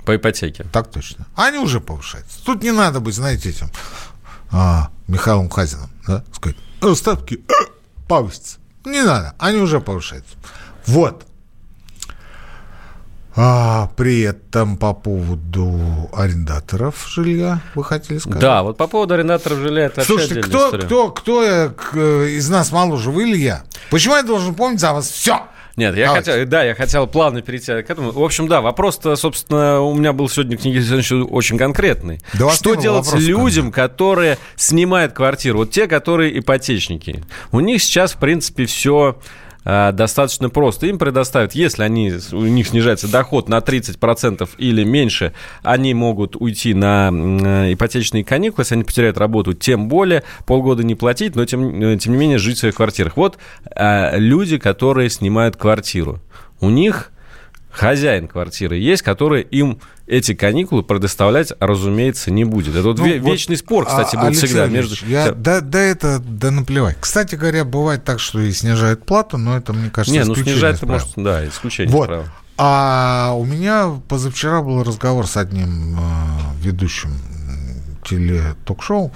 [0.05, 0.65] По ипотеке.
[0.73, 1.27] Так точно.
[1.35, 2.43] Они уже повышаются.
[2.43, 3.69] Тут не надо быть, знаете, этим
[4.51, 7.53] а, Михаилом Хазиным, да, сказать, «Э, ставки э,
[8.07, 8.57] повысятся.
[8.85, 10.35] Не надо, они уже повышаются.
[10.85, 11.25] Вот.
[13.35, 18.39] А при этом по поводу арендаторов жилья вы хотели сказать?
[18.39, 20.83] Да, вот по поводу арендаторов жилья это Слушайте, кто, история.
[20.85, 23.63] кто, кто я, к- из нас моложе, вы или я?
[23.89, 25.41] Почему я должен помнить за вас все?
[25.75, 26.31] Нет, я Давайте.
[26.31, 28.11] хотел, да, я хотел плавно перейти к этому.
[28.11, 32.19] В общем, да, вопрос-то, собственно, у меня был сегодня к Никите очень конкретный.
[32.33, 35.59] Да что делать вопроса, людям, которые снимают квартиру?
[35.59, 37.23] Вот те, которые ипотечники.
[37.51, 39.17] У них сейчас, в принципе, все
[39.63, 40.87] достаточно просто.
[40.87, 46.73] Им предоставят, если они, у них снижается доход на 30% или меньше, они могут уйти
[46.73, 51.81] на э, ипотечные каникулы, если они потеряют работу, тем более полгода не платить, но тем,
[51.81, 53.17] э, тем не менее жить в своих квартирах.
[53.17, 53.37] Вот
[53.75, 56.19] э, люди, которые снимают квартиру,
[56.59, 57.11] у них
[57.73, 62.75] хозяин квартиры есть, который им эти каникулы предоставлять, разумеется, не будет.
[62.75, 64.95] Это вот Ну, ве- вот, вечный спор, кстати, а, был Алексей всегда между...
[65.05, 66.97] Я, да, да это, да наплевать.
[66.99, 70.77] Кстати говоря, бывает так, что и снижают плату, но это, мне кажется, Не, ну снижать
[70.77, 72.25] это может, да, исключение Вот.
[72.57, 76.01] А у меня позавчера был разговор с одним э,
[76.61, 77.11] ведущим
[78.03, 79.11] теле-ток-шоу,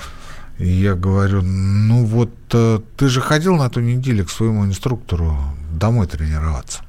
[0.58, 5.38] и я говорю, ну вот э, ты же ходил на ту неделю к своему инструктору
[5.72, 6.80] домой тренироваться.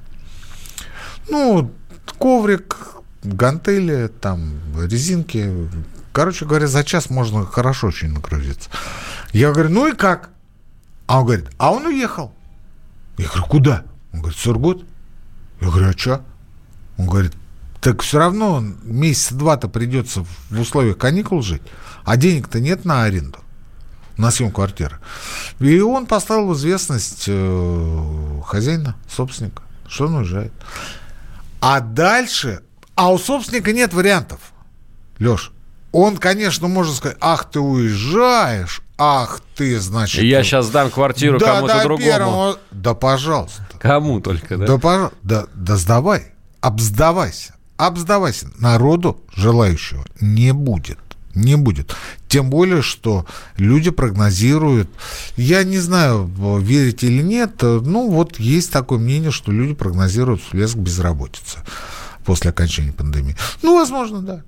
[1.29, 1.71] Ну,
[2.19, 2.77] коврик,
[3.23, 5.69] гантели, там, резинки.
[6.13, 8.71] Короче говоря, за час можно хорошо очень нагрузиться.
[9.33, 10.31] Я говорю, ну и как?
[11.07, 12.33] А он говорит, а он уехал.
[13.17, 13.85] Я говорю, куда?
[14.13, 14.85] Он говорит, Сургут.
[15.61, 16.25] Я говорю, а что?
[16.97, 17.33] Он говорит,
[17.81, 21.63] так все равно месяца два-то придется в условиях каникул жить,
[22.05, 23.39] а денег-то нет на аренду,
[24.17, 24.99] на съем квартиры.
[25.61, 30.53] И он поставил в известность э, хозяина, собственника, что он уезжает.
[31.61, 32.63] А дальше,
[32.99, 34.41] а у собственника нет вариантов,
[35.21, 35.53] Леш.
[35.93, 40.25] Он, конечно, может сказать, ах, ты уезжаешь, ах, ты, значит...
[40.25, 42.05] Я сейчас дам квартиру да, кому-то да, другому.
[42.05, 43.65] первому- Да, пожалуйста.
[43.79, 44.67] Кому только, да?
[44.67, 48.51] Да, пожа- да, да сдавай, обсдавайся, обсдавайся.
[48.59, 50.99] Народу желающего не будет.
[51.37, 51.95] Не будет.
[52.27, 53.25] Тем более, что
[53.57, 54.91] люди прогнозируют,
[55.37, 56.29] я не знаю,
[56.61, 61.61] верите или нет, ну вот есть такое мнение, что люди прогнозируют всплеск безработицы
[62.29, 63.35] после окончания пандемии.
[63.63, 64.43] Ну, возможно, да.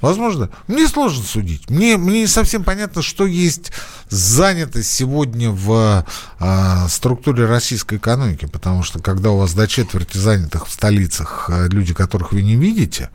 [0.00, 0.50] Возможно.
[0.66, 1.70] Мне сложно судить.
[1.70, 3.72] Мне, мне не совсем понятно, что есть
[4.08, 6.04] занятость сегодня в
[6.38, 11.66] а, структуре российской экономики, потому что когда у вас до четверти занятых в столицах а,
[11.68, 13.10] люди, которых вы не видите,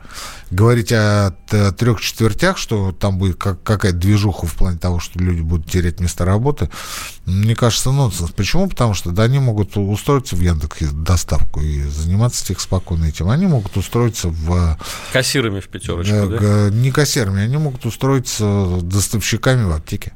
[0.50, 1.32] говорить о
[1.78, 6.00] трех четвертях, что там будет как, какая-то движуха в плане того, что люди будут терять
[6.00, 6.70] место работы,
[7.26, 8.32] мне кажется, нонсенс.
[8.32, 8.67] Почему?
[8.67, 13.30] Потому что да, они могут устроиться в Яндекс доставку и заниматься тех спокойно этим.
[13.30, 14.78] Они могут устроиться в
[15.13, 16.71] Кассирами в пятерочку, Э, да?
[16.72, 20.14] Не кассирами, они могут устроиться доставщиками в аптеке.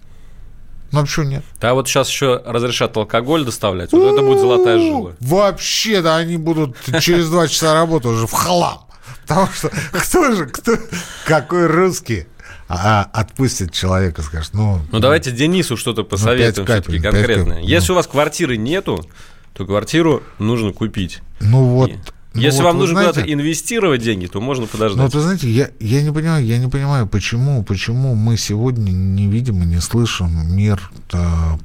[0.91, 1.44] Ну, а почему нет?
[1.60, 3.91] А вот сейчас еще разрешат алкоголь доставлять.
[3.91, 5.12] Вот это будет золотая жила.
[5.20, 8.86] Вообще, да, они будут через два часа работы уже в хлам.
[9.28, 10.78] Потому что кто же, кто,
[11.26, 12.28] какой русский
[12.68, 14.80] а, отпустит человека, скажет, ну...
[14.91, 17.56] Ну, давайте Денису что-то посоветуем пять все-таки конкретное.
[17.58, 17.94] капель, Если ну.
[17.94, 19.06] у вас квартиры нету,
[19.54, 21.20] то квартиру нужно купить.
[21.39, 21.89] Ну вот...
[21.89, 22.00] И-
[22.36, 25.02] ну Если вот вам нужно знаете, куда-то инвестировать деньги, то можно Ну, подождать.
[25.02, 29.28] вот вы знаете, я, я не понимаю, я не понимаю, почему, почему мы сегодня не
[29.28, 31.17] видим и не слышим мер э,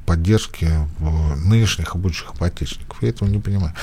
[0.05, 2.97] поддержки э, нынешних обучих ипотечников.
[3.03, 3.73] Я этого не понимаю.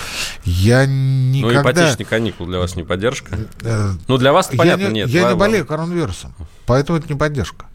[0.44, 1.60] Я Ну, никогда...
[1.70, 3.38] ипотечный каникул для вас не поддержка.
[3.62, 5.08] э, Ну, для вас я понятно, не, нет.
[5.10, 5.38] Я не Ладно.
[5.38, 6.34] болею коронавирусом,
[6.66, 7.66] поэтому это не поддержка.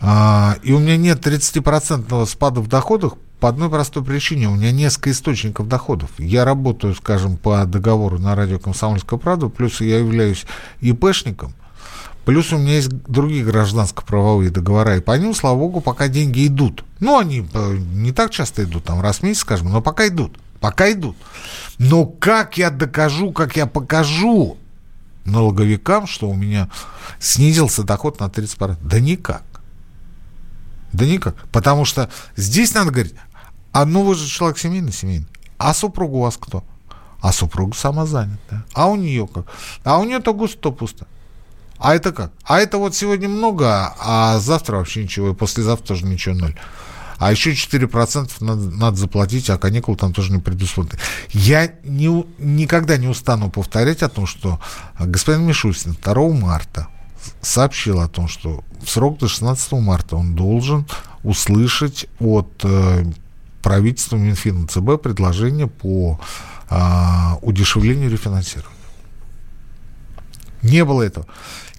[0.00, 4.48] А, и у меня нет 30% спада в доходах по одной простой причине.
[4.48, 6.08] У меня несколько источников доходов.
[6.16, 10.46] Я работаю, скажем, по договору на радио «Комсомольская правда», плюс я являюсь
[10.80, 11.52] ИПшником,
[12.24, 16.86] плюс у меня есть другие гражданско-правовые договора, и по ним, слава богу, пока деньги идут.
[17.00, 20.38] Ну, они э, не так часто идут, там раз в месяц, скажем, но пока идут.
[20.60, 21.14] Пока идут.
[21.78, 24.56] Но как я докажу, как я покажу
[25.26, 26.70] налоговикам, что у меня
[27.18, 28.78] снизился доход на 30%?
[28.80, 29.42] Да никак.
[30.94, 31.34] Да никак.
[31.52, 33.14] Потому что здесь надо говорить,
[33.74, 35.26] а ну вы же человек семейный, семейный.
[35.58, 36.62] А супруга у вас кто?
[37.20, 38.64] А супруга самозанятая.
[38.72, 39.46] А у нее как?
[39.82, 41.08] А у нее то густо, то пусто.
[41.78, 42.30] А это как?
[42.44, 46.54] А это вот сегодня много, а завтра вообще ничего, и послезавтра тоже ничего ноль.
[47.18, 51.02] А еще 4% надо, надо заплатить, а каникулы там тоже не предусмотрены.
[51.30, 54.60] Я не, никогда не устану повторять о том, что
[55.00, 56.86] господин Мишустин 2 марта
[57.40, 60.86] сообщил о том, что в срок до 16 марта он должен
[61.24, 63.04] услышать от э,
[63.64, 66.20] правительства Минфина ЦБ предложение по
[66.68, 68.70] а, удешевлению рефинансирования.
[70.62, 71.26] Не было этого.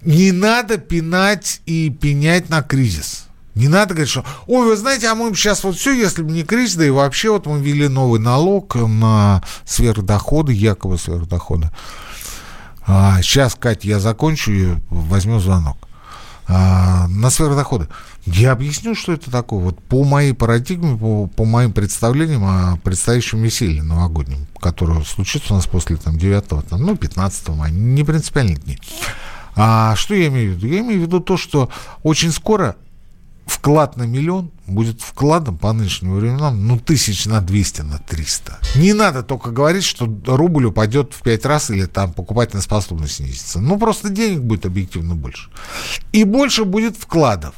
[0.02, 3.28] Не надо пинать и пенять на кризис.
[3.54, 6.42] Не надо говорить, что, ой, вы знаете, а мы сейчас вот все, если бы не
[6.42, 11.70] кризис, да и вообще вот мы ввели новый налог на сверхдоходы, якобы сверхдоходы.
[12.84, 15.78] А, сейчас, Катя, я закончу и возьму звонок.
[16.48, 17.88] А, на сверхдоходы.
[18.24, 19.60] Я объясню, что это такое.
[19.60, 25.56] Вот по моей парадигме, по, по моим представлениям о предстоящем веселье новогоднем, которое случится у
[25.56, 28.78] нас после там, 9 там, ну, 15 мая, не принципиальные дни.
[29.56, 30.66] А что я имею в виду?
[30.68, 31.68] Я имею в виду то, что
[32.02, 32.76] очень скоро
[33.46, 38.58] вклад на миллион будет вкладом по нынешним временам, ну, тысяч на 200, на 300.
[38.74, 43.60] Не надо только говорить, что рубль упадет в 5 раз или там покупательная способность снизится.
[43.60, 45.48] Ну, просто денег будет объективно больше.
[46.12, 47.54] И больше будет вкладов.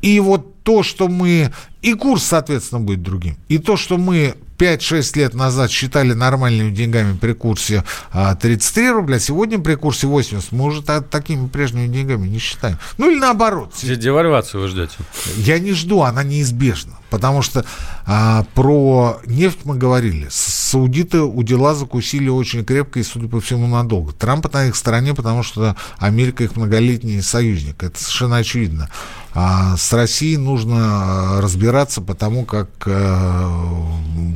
[0.00, 1.52] И вот то, что мы...
[1.82, 3.36] И курс, соответственно, будет другим.
[3.48, 9.18] И то, что мы 5-6 лет назад считали нормальными деньгами при курсе 33 а, рубля,
[9.18, 12.78] сегодня при курсе 80 мы уже такими прежними деньгами не считаем.
[12.98, 13.74] Ну или наоборот.
[13.82, 14.96] Девальвацию вы ждете?
[15.36, 16.94] Я не жду, она неизбежна.
[17.10, 17.64] Потому что
[18.06, 20.26] а, про нефть мы говорили.
[20.30, 24.12] Саудиты у дела закусили очень крепко и, судя по всему, надолго.
[24.12, 27.82] Трамп на их стороне, потому что Америка их многолетний союзник.
[27.84, 28.90] Это совершенно очевидно.
[29.32, 33.50] А с Россией нужно а, разбираться, потому как э,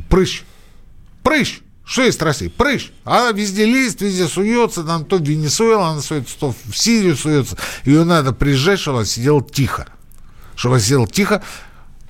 [0.09, 0.43] прыщ.
[1.23, 1.61] Прыщ.
[1.85, 2.49] Что есть Россия?
[2.49, 2.91] Прыщ.
[3.03, 7.57] Она везде лезет, везде суется, там то в Венесуэлу она суется, то в Сирию суется.
[7.83, 9.87] Ее надо приезжать, чтобы она сидела тихо.
[10.55, 11.41] Чтобы она сидела тихо,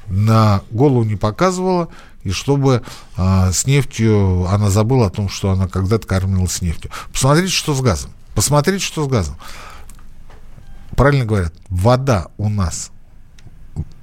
[0.07, 1.87] на голову не показывала,
[2.23, 2.83] и чтобы
[3.15, 6.91] а, с нефтью она забыла о том, что она когда-то кормилась нефтью.
[7.13, 8.11] Посмотрите, что с газом.
[8.35, 9.37] Посмотрите, что с газом.
[10.95, 12.91] Правильно говорят, вода у нас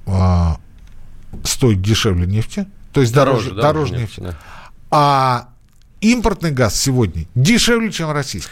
[0.07, 0.57] а,
[1.43, 4.19] стоит дешевле нефти, то есть дороже, дороже, дороже нефти.
[4.21, 4.37] нефти да.
[4.89, 5.49] А
[6.01, 8.51] импортный газ сегодня дешевле, чем российский.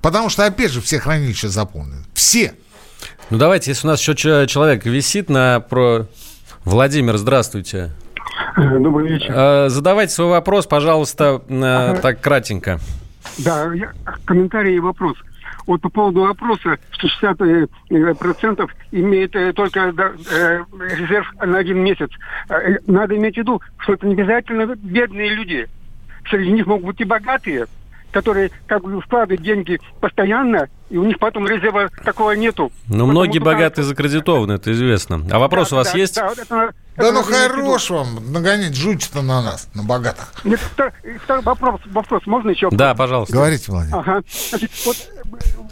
[0.00, 2.04] Потому что, опять же, все хранилища заполнены.
[2.12, 2.54] Все.
[3.30, 5.60] Ну, давайте, если у нас еще человек висит на...
[5.60, 6.06] Про...
[6.64, 7.90] Владимир, здравствуйте.
[8.56, 9.32] Добрый вечер.
[9.34, 12.00] А, задавайте свой вопрос, пожалуйста, ага.
[12.00, 12.80] так кратенько.
[13.38, 13.92] Да, я,
[14.24, 15.16] комментарий и вопрос.
[15.66, 20.64] Вот по поводу вопроса, что 60% э, имеет э, только э,
[20.96, 22.10] резерв на один месяц.
[22.86, 25.66] Надо иметь в виду, что это не обязательно бедные люди.
[26.28, 27.66] Среди них могут быть и богатые,
[28.14, 32.70] которые как бы вкладывают деньги постоянно, и у них потом резерва такого нету.
[32.86, 35.20] Но многие богатые закредитованы, это известно.
[35.30, 36.14] А вопрос да, у вас да, есть?
[36.14, 40.32] Да, это, да ну хорош вам нагонять жуть-то на нас, на богатых.
[40.44, 42.68] Нет, второй, второй вопрос, вопрос, можно еще?
[42.70, 43.34] Да, пожалуйста.
[43.34, 43.98] Говорите, Владимир.
[43.98, 44.22] Ага.
[44.50, 44.96] Значит, вот
[45.34, 45.63] Э,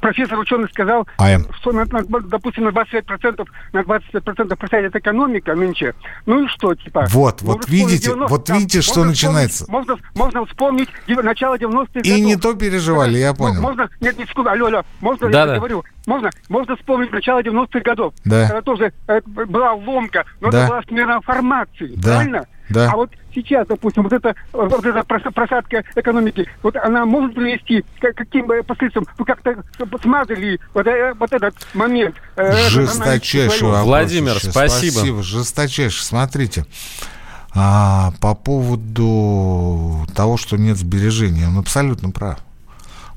[0.00, 1.46] профессор ученый сказал, АМ.
[1.60, 5.94] что, на, на, допустим, на 25%, на 25% просядет экономика нынче.
[6.26, 7.06] Ну и что, типа?
[7.10, 9.64] Вот, вот видите, 90, вот видите, что начинается.
[9.68, 13.60] Можно, можно вспомнить начало 90-х И не то переживали, я понял.
[13.60, 15.56] Можно, нет, не секунду, алло, алло, можно, да, я да.
[15.56, 18.14] говорю, можно, можно вспомнить начало 90-х годов.
[18.24, 18.46] Да.
[18.46, 20.60] Когда тоже э, была ломка, но да.
[20.60, 22.16] это была смена формации, да.
[22.16, 22.46] правильно?
[22.68, 22.90] Да.
[22.90, 28.12] А вот сейчас, допустим, вот эта, вот эта просадка экономики, вот она может привести к
[28.12, 29.06] каким последствиям?
[29.18, 29.62] Вы как-то
[30.02, 32.16] смазали вот, э, вот этот момент.
[32.36, 33.84] Э, Жесточайший вопрос.
[33.84, 34.92] Владимир, спасибо.
[34.92, 36.04] Спасибо, жесточайший.
[36.04, 36.66] Смотрите.
[37.58, 42.38] А, по поводу того, что нет сбережений, он абсолютно прав.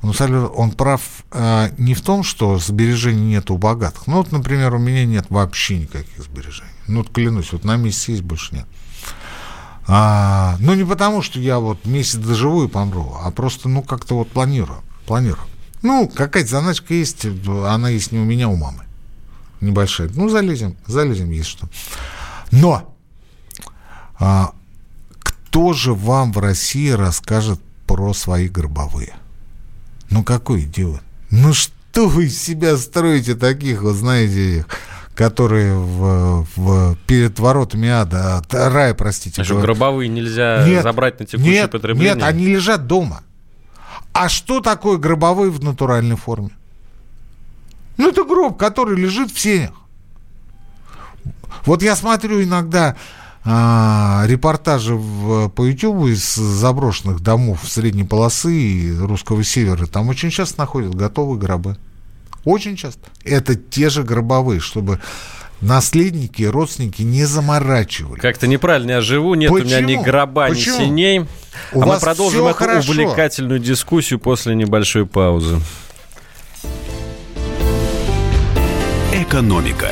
[0.02, 0.14] Он,
[0.56, 4.08] он прав а, не в том, что сбережений нет у богатых.
[4.08, 6.72] Ну, вот, например, у меня нет вообще никаких сбережений.
[6.88, 8.66] Ну, вот клянусь, вот на месяц есть, больше нет.
[9.92, 14.14] А, ну, не потому, что я вот месяц доживу и помру, а просто, ну, как-то
[14.14, 14.84] вот планирую.
[15.08, 15.48] Планирую.
[15.82, 18.84] Ну, какая-то заначка есть, она есть не у меня, а у мамы.
[19.62, 20.12] Небольшая.
[20.14, 21.68] Ну, залезем, залезем, есть что.
[22.52, 22.96] Но
[24.20, 24.54] а,
[25.20, 29.16] кто же вам в России расскажет про свои гробовые?
[30.12, 31.02] Ну, какой идиот?
[31.32, 34.68] Ну, что вы из себя строите таких, вы знаете,
[35.20, 39.42] которые в, в, перед воротами ада, рая, простите.
[39.42, 42.16] А что, гробовые нельзя нет, забрать на текущее нет, потребление?
[42.16, 43.24] Нет, они лежат дома.
[44.14, 46.52] А что такое гробовые в натуральной форме?
[47.98, 49.74] Ну, это гроб, который лежит в сенях.
[51.66, 52.96] Вот я смотрю иногда
[53.44, 59.86] а, репортажи в, по YouTube из заброшенных домов средней полосы и русского севера.
[59.86, 61.76] Там очень часто находят готовые гробы.
[62.46, 63.02] Очень часто.
[63.24, 65.00] Это те же гробовые, чтобы
[65.62, 68.20] наследники и родственники не заморачивали.
[68.20, 69.68] Как-то неправильно я живу, нет Почему?
[69.68, 70.80] у меня ни гроба, Почему?
[70.80, 71.20] ни синей.
[71.74, 72.92] У а мы продолжим эту хорошо.
[72.92, 75.60] увлекательную дискуссию после небольшой паузы.
[79.14, 79.92] Экономика.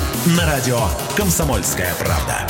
[0.23, 0.77] На радио
[1.17, 2.45] «Комсомольская правда».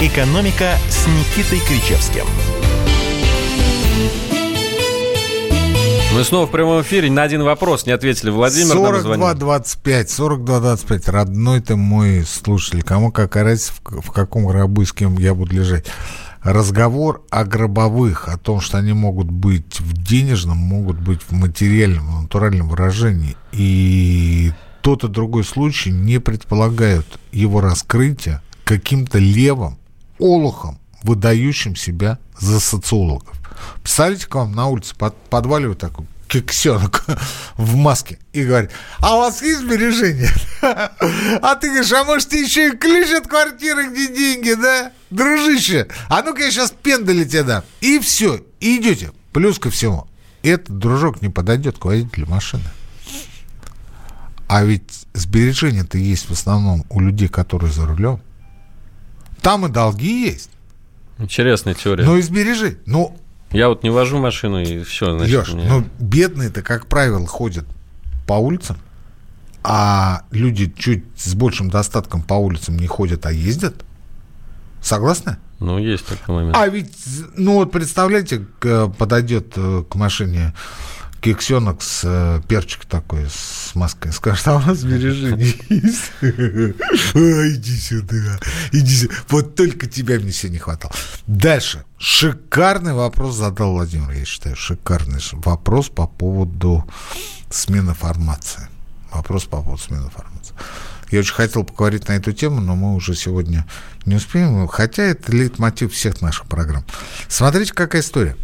[0.00, 2.24] «Экономика» с Никитой Кричевским.
[6.14, 7.10] Мы снова в прямом эфире.
[7.10, 8.30] На один вопрос не ответили.
[8.30, 9.26] Владимир нам звонил.
[9.26, 11.10] 42-25, 42-25.
[11.10, 12.82] Родной ты мой слушатель.
[12.82, 15.84] Кому как разница, в, в каком гробу с кем я буду лежать.
[16.44, 22.06] Разговор о гробовых, о том, что они могут быть в денежном, могут быть в материальном,
[22.06, 23.34] в натуральном выражении.
[23.52, 29.78] И тот и другой случай не предполагают его раскрытия каким-то левым
[30.18, 33.40] олухом, выдающим себя за социологов.
[33.76, 36.04] Представляете, к вам на улице под, подваливает такой
[36.40, 37.04] кексенок
[37.56, 40.30] в маске и говорит, а у вас есть сбережения?
[40.62, 44.92] А ты говоришь, а может еще и ключ от квартиры, где деньги, да?
[45.10, 47.62] Дружище, а ну-ка я сейчас пендали тебе дам.
[47.80, 49.12] И все, и идете.
[49.32, 50.06] Плюс ко всему,
[50.42, 52.64] этот дружок не подойдет к водителю машины.
[54.48, 58.20] А ведь сбережения-то есть в основном у людей, которые за рулем.
[59.40, 60.50] Там и долги есть.
[61.18, 62.04] Интересная теория.
[62.04, 62.78] Ну и сбережи.
[62.86, 63.16] Ну,
[63.54, 65.16] Я вот не вожу машину, и все.
[65.16, 67.64] Значит, Леш, мне- ну бедные-то, как правило, ходят
[68.26, 68.76] по улицам,
[69.62, 73.84] а люди чуть с большим достатком по улицам не ходят, а ездят.
[74.82, 75.38] Согласны?
[75.60, 76.56] ну, есть такой момент.
[76.58, 76.92] А ведь,
[77.36, 80.52] ну вот представляете, к- подойдет э, к машине
[81.24, 84.84] кексенок с э, перчик такой, с маской, скажет, а у нас?
[84.84, 84.88] А,
[87.48, 88.16] Иди сюда,
[88.72, 89.14] иди сюда.
[89.30, 90.92] Вот только тебя мне все не хватало.
[91.26, 91.84] Дальше.
[91.96, 94.54] Шикарный вопрос задал Владимир, я считаю.
[94.54, 96.84] Шикарный вопрос по поводу
[97.48, 98.68] смены формации.
[99.10, 100.54] Вопрос по поводу смены формации.
[101.10, 103.64] Я очень хотел поговорить на эту тему, но мы уже сегодня
[104.04, 104.68] не успеем.
[104.68, 106.84] Хотя это лейтмотив всех наших программ.
[107.28, 108.36] Смотрите, какая история.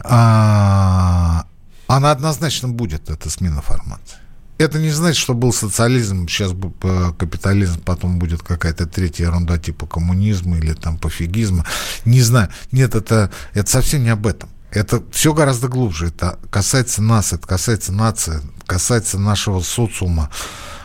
[0.00, 1.44] А,
[1.88, 4.18] она однозначно будет, эта смена формации.
[4.58, 9.86] Это не значит, что был социализм, сейчас э, капитализм, потом будет какая-то третья ерунда типа
[9.86, 11.64] коммунизма или там пофигизма.
[12.04, 12.48] Не знаю.
[12.72, 14.48] Нет, это, это совсем не об этом.
[14.70, 16.08] Это все гораздо глубже.
[16.08, 20.28] Это касается нас, это касается нации, касается нашего социума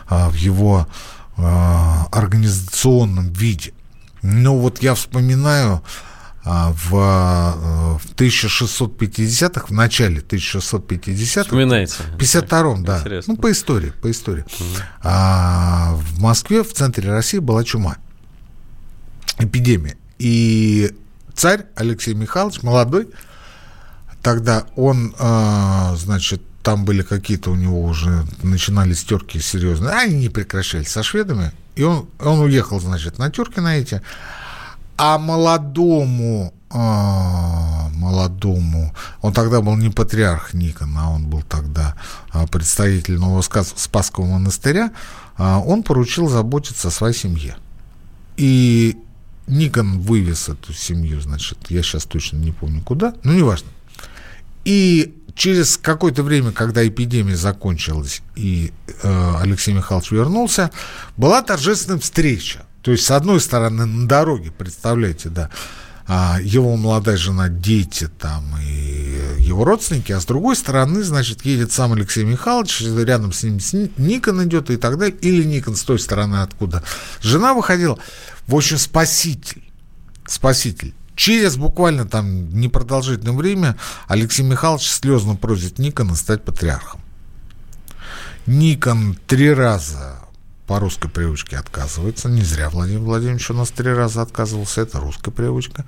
[0.08, 0.86] а, в его
[1.36, 3.74] а, организационном виде.
[4.22, 5.82] Ну вот я вспоминаю
[6.44, 12.02] в, а, в 1650-х, в начале 1650-х, Вспоминается.
[12.02, 12.98] в 52-м, да.
[12.98, 13.34] Интересно.
[13.34, 14.44] Ну, по истории, по истории.
[15.02, 17.96] А, в Москве, в центре России была чума.
[19.38, 19.96] Эпидемия.
[20.18, 20.94] И
[21.34, 23.08] царь Алексей Михайлович, молодой,
[24.22, 29.92] тогда он, а, значит, там были какие-то у него уже, начинались терки серьезные.
[29.92, 31.52] А Они не прекращались со шведами.
[31.74, 34.00] И он, он уехал, значит, на терки на эти.
[34.96, 41.96] А молодому, а, молодому, он тогда был не патриарх Никон, а он был тогда
[42.30, 44.92] а, представитель Нового Спасского монастыря,
[45.36, 47.56] а, он поручил заботиться о своей семье.
[48.36, 48.96] И
[49.46, 53.68] Никон вывез эту семью, значит, я сейчас точно не помню куда, но неважно.
[54.64, 58.72] И через какое-то время, когда эпидемия закончилась и
[59.02, 60.70] э, Алексей Михайлович вернулся,
[61.16, 62.64] была торжественная встреча.
[62.84, 65.50] То есть, с одной стороны, на дороге, представляете, да,
[66.06, 71.72] а, его молодая жена, дети там и его родственники, а с другой стороны, значит, едет
[71.72, 73.58] сам Алексей Михайлович, рядом с ним
[73.96, 76.84] Никон идет и так далее, или Никон с той стороны, откуда
[77.22, 77.98] жена выходила.
[78.46, 79.64] В общем, спаситель
[80.26, 80.94] спаситель.
[81.16, 83.76] Через буквально там непродолжительное время
[84.08, 87.00] Алексей Михайлович слезно просит Никона стать патриархом.
[88.46, 90.23] Никон три раза
[90.66, 92.28] по русской привычке отказывается.
[92.28, 94.80] Не зря Владимир Владимирович у нас три раза отказывался.
[94.80, 95.84] Это русская привычка.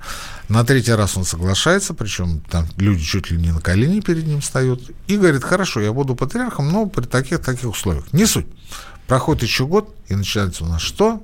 [0.49, 4.41] На третий раз он соглашается, причем там люди чуть ли не на колени перед ним
[4.41, 4.91] встают.
[5.07, 8.13] И говорит, хорошо, я буду патриархом, но при таких-таких условиях.
[8.13, 8.47] Не суть.
[9.07, 11.23] Проходит еще год, и начинается у нас что?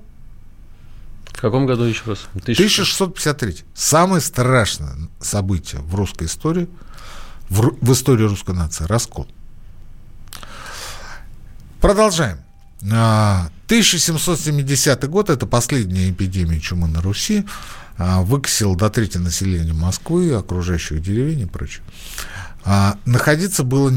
[1.26, 2.20] В каком году еще раз?
[2.44, 3.66] Тысяч- 1653.
[3.76, 6.70] Самое страшное событие в русской истории,
[7.50, 9.28] в, в истории русской нации, раскол.
[11.82, 12.40] Продолжаем.
[12.92, 17.46] А, 1770 год, это последняя эпидемия чумы на Руси,
[17.98, 21.84] а, выкосил до трети населения Москвы, окружающих деревень и прочее.
[22.66, 23.92] А, Находиться было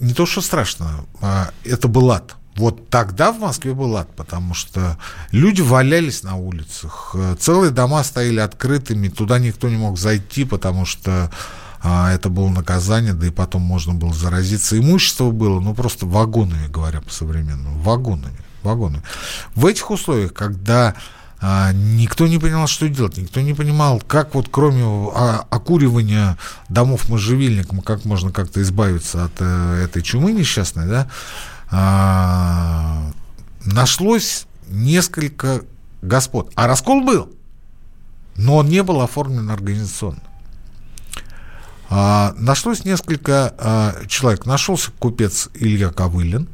[0.00, 2.36] не то, что страшно, а это был ад.
[2.56, 4.98] Вот тогда в Москве был ад, потому что
[5.30, 11.30] люди валялись на улицах, целые дома стояли открытыми, туда никто не мог зайти, потому что
[11.82, 14.78] а, это было наказание, да и потом можно было заразиться.
[14.78, 19.02] Имущество было, ну, просто вагонами, говоря по-современному, вагонами, вагонами.
[19.56, 20.94] В этих условиях, когда
[21.40, 27.08] а, никто не понимал, что делать, никто не понимал, как вот кроме а, окуривания домов
[27.08, 31.08] можжевельником, как можно как-то избавиться от а, этой чумы несчастной, да,
[33.64, 35.62] нашлось несколько
[36.02, 36.52] господ.
[36.54, 37.32] А раскол был,
[38.36, 40.20] но он не был оформлен организационно.
[41.94, 44.46] А, нашлось несколько а, человек.
[44.46, 46.48] Нашелся купец Илья Ковылин.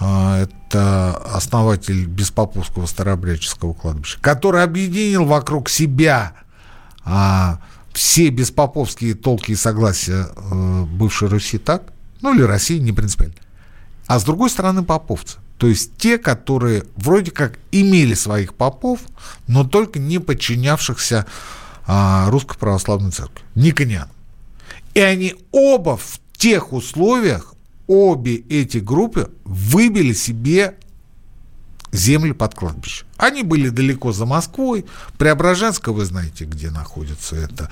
[0.00, 6.32] А, это основатель Беспоповского старообрядческого кладбища, который объединил вокруг себя
[7.94, 11.84] все беспоповские толки и согласия а, бывшей Руси так,
[12.20, 13.36] ну или России, не принципиально
[14.08, 15.36] а с другой стороны поповцы.
[15.58, 19.00] То есть те, которые вроде как имели своих попов,
[19.46, 21.26] но только не подчинявшихся
[22.28, 24.08] Русской Православной Церкви, никонян.
[24.94, 27.54] И они оба в тех условиях,
[27.86, 30.76] обе эти группы выбили себе
[31.92, 33.04] земли под кладбище.
[33.16, 34.84] Они были далеко за Москвой.
[35.16, 37.70] Преображенская, вы знаете, где находится это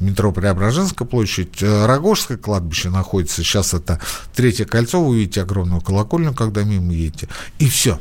[0.00, 1.62] метро Преображенская площадь.
[1.62, 3.42] Э, Рогожское кладбище находится.
[3.42, 4.00] Сейчас это
[4.34, 5.02] Третье кольцо.
[5.02, 7.28] Вы увидите огромную колокольню, когда мимо едете.
[7.58, 8.00] И все.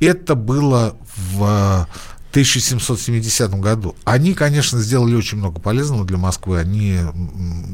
[0.00, 1.86] Это было в
[2.34, 3.94] 1770 году.
[4.02, 6.58] Они, конечно, сделали очень много полезного для Москвы.
[6.58, 6.98] Они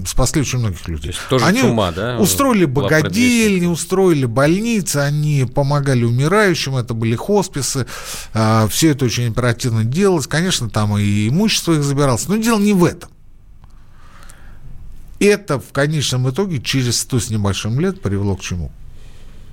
[0.06, 1.14] спасли очень многих людей.
[1.30, 2.18] тоже они чума, да?
[2.18, 7.86] устроили богадельни, устроили больницы, они помогали умирающим, это были хосписы.
[8.34, 10.26] А, Все это очень оперативно делалось.
[10.26, 12.28] Конечно, там и имущество их забиралось.
[12.28, 13.08] Но дело не в этом.
[15.20, 18.70] Это в конечном итоге через сто с небольшим лет привело к чему?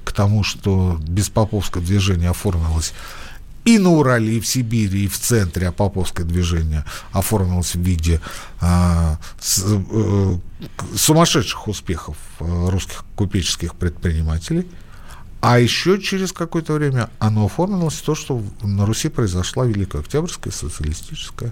[0.04, 2.92] К тому, что беспоповское движение оформилось
[3.68, 8.22] и на Урале, и в Сибири, и в центре Апоповское движение оформилось в виде
[8.62, 10.40] а, с, а,
[10.96, 14.68] сумасшедших успехов а, русских купеческих предпринимателей.
[15.42, 20.54] А еще через какое-то время оно оформилось в то, что на Руси произошла Великая Октябрьская
[20.54, 21.52] социалистическая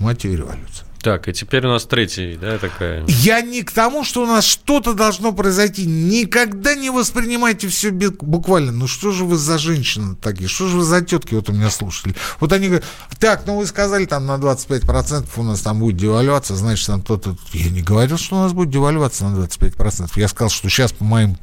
[0.00, 0.86] мать революция.
[1.04, 3.04] Так, и теперь у нас третий, да, такая...
[3.08, 5.84] Я не к тому, что у нас что-то должно произойти.
[5.84, 8.72] Никогда не воспринимайте все буквально.
[8.72, 10.48] Ну что же вы за женщины такие?
[10.48, 12.14] Что же вы за тетки вот у меня слушали?
[12.40, 12.86] Вот они говорят,
[13.18, 17.36] так, ну вы сказали там на 25% у нас там будет девальвация, значит там кто-то...
[17.52, 20.12] Я не говорил, что у нас будет девальвация на 25%.
[20.16, 21.36] Я сказал, что сейчас по моим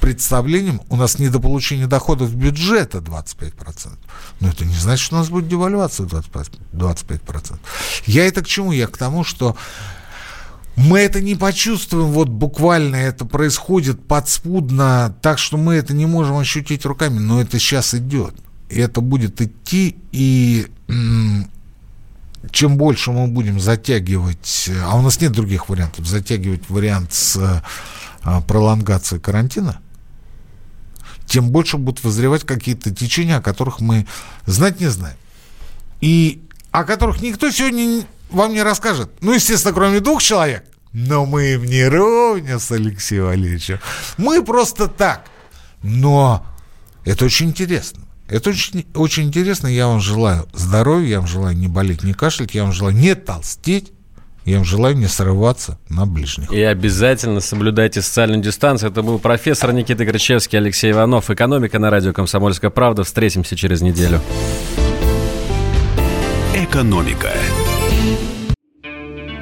[0.00, 3.96] представлениям у нас недополучение доходов бюджета 25%.
[4.40, 6.50] Но это не значит, что у нас будет девальвация 25%.
[6.72, 7.58] 25%.
[8.04, 8.72] Я это к чему?
[8.72, 9.56] Я к тому, что
[10.76, 16.36] мы это не почувствуем, вот буквально это происходит подспудно, так что мы это не можем
[16.36, 18.34] ощутить руками, но это сейчас идет.
[18.68, 20.66] И это будет идти, и
[22.50, 27.62] чем больше мы будем затягивать, а у нас нет других вариантов, затягивать вариант с
[28.22, 29.80] а, пролонгацией карантина,
[31.26, 34.06] тем больше будут возревать какие-то течения, о которых мы
[34.46, 35.16] знать не знаем.
[36.00, 39.10] И о которых никто сегодня вам не расскажет.
[39.20, 40.64] Ну, естественно, кроме двух человек.
[40.92, 43.78] Но мы им не ровня с Алексеем Валерьевичем.
[44.16, 45.26] Мы просто так.
[45.82, 46.46] Но
[47.04, 48.02] это очень интересно.
[48.28, 49.68] Это очень, очень интересно.
[49.68, 53.14] Я вам желаю здоровья, я вам желаю не болеть, не кашлять, я вам желаю не
[53.14, 53.92] толстеть.
[54.46, 56.52] Я вам желаю не срываться на ближних.
[56.52, 58.92] И обязательно соблюдайте социальную дистанцию.
[58.92, 61.30] Это был профессор Никита Кричевский, Алексей Иванов.
[61.30, 63.02] Экономика на радио «Комсомольская правда».
[63.02, 64.20] Встретимся через неделю.
[66.54, 67.32] Экономика.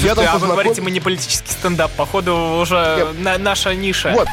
[0.00, 4.12] Я там а вы говорите, мы не политический стендап, походу уже на, наша ниша.
[4.12, 4.28] Вот.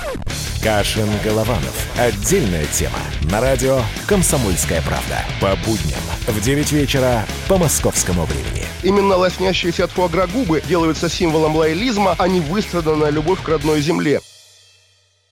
[0.64, 1.74] Кашин Голованов.
[1.98, 3.00] Отдельная тема.
[3.32, 5.24] На радио «Комсомольская правда».
[5.40, 8.66] По будням в 9 вечера по московскому времени.
[8.84, 14.22] Именно лоснящиеся от фуагра губы делаются символом лоялизма, а не выстраданная любовь к родной земле.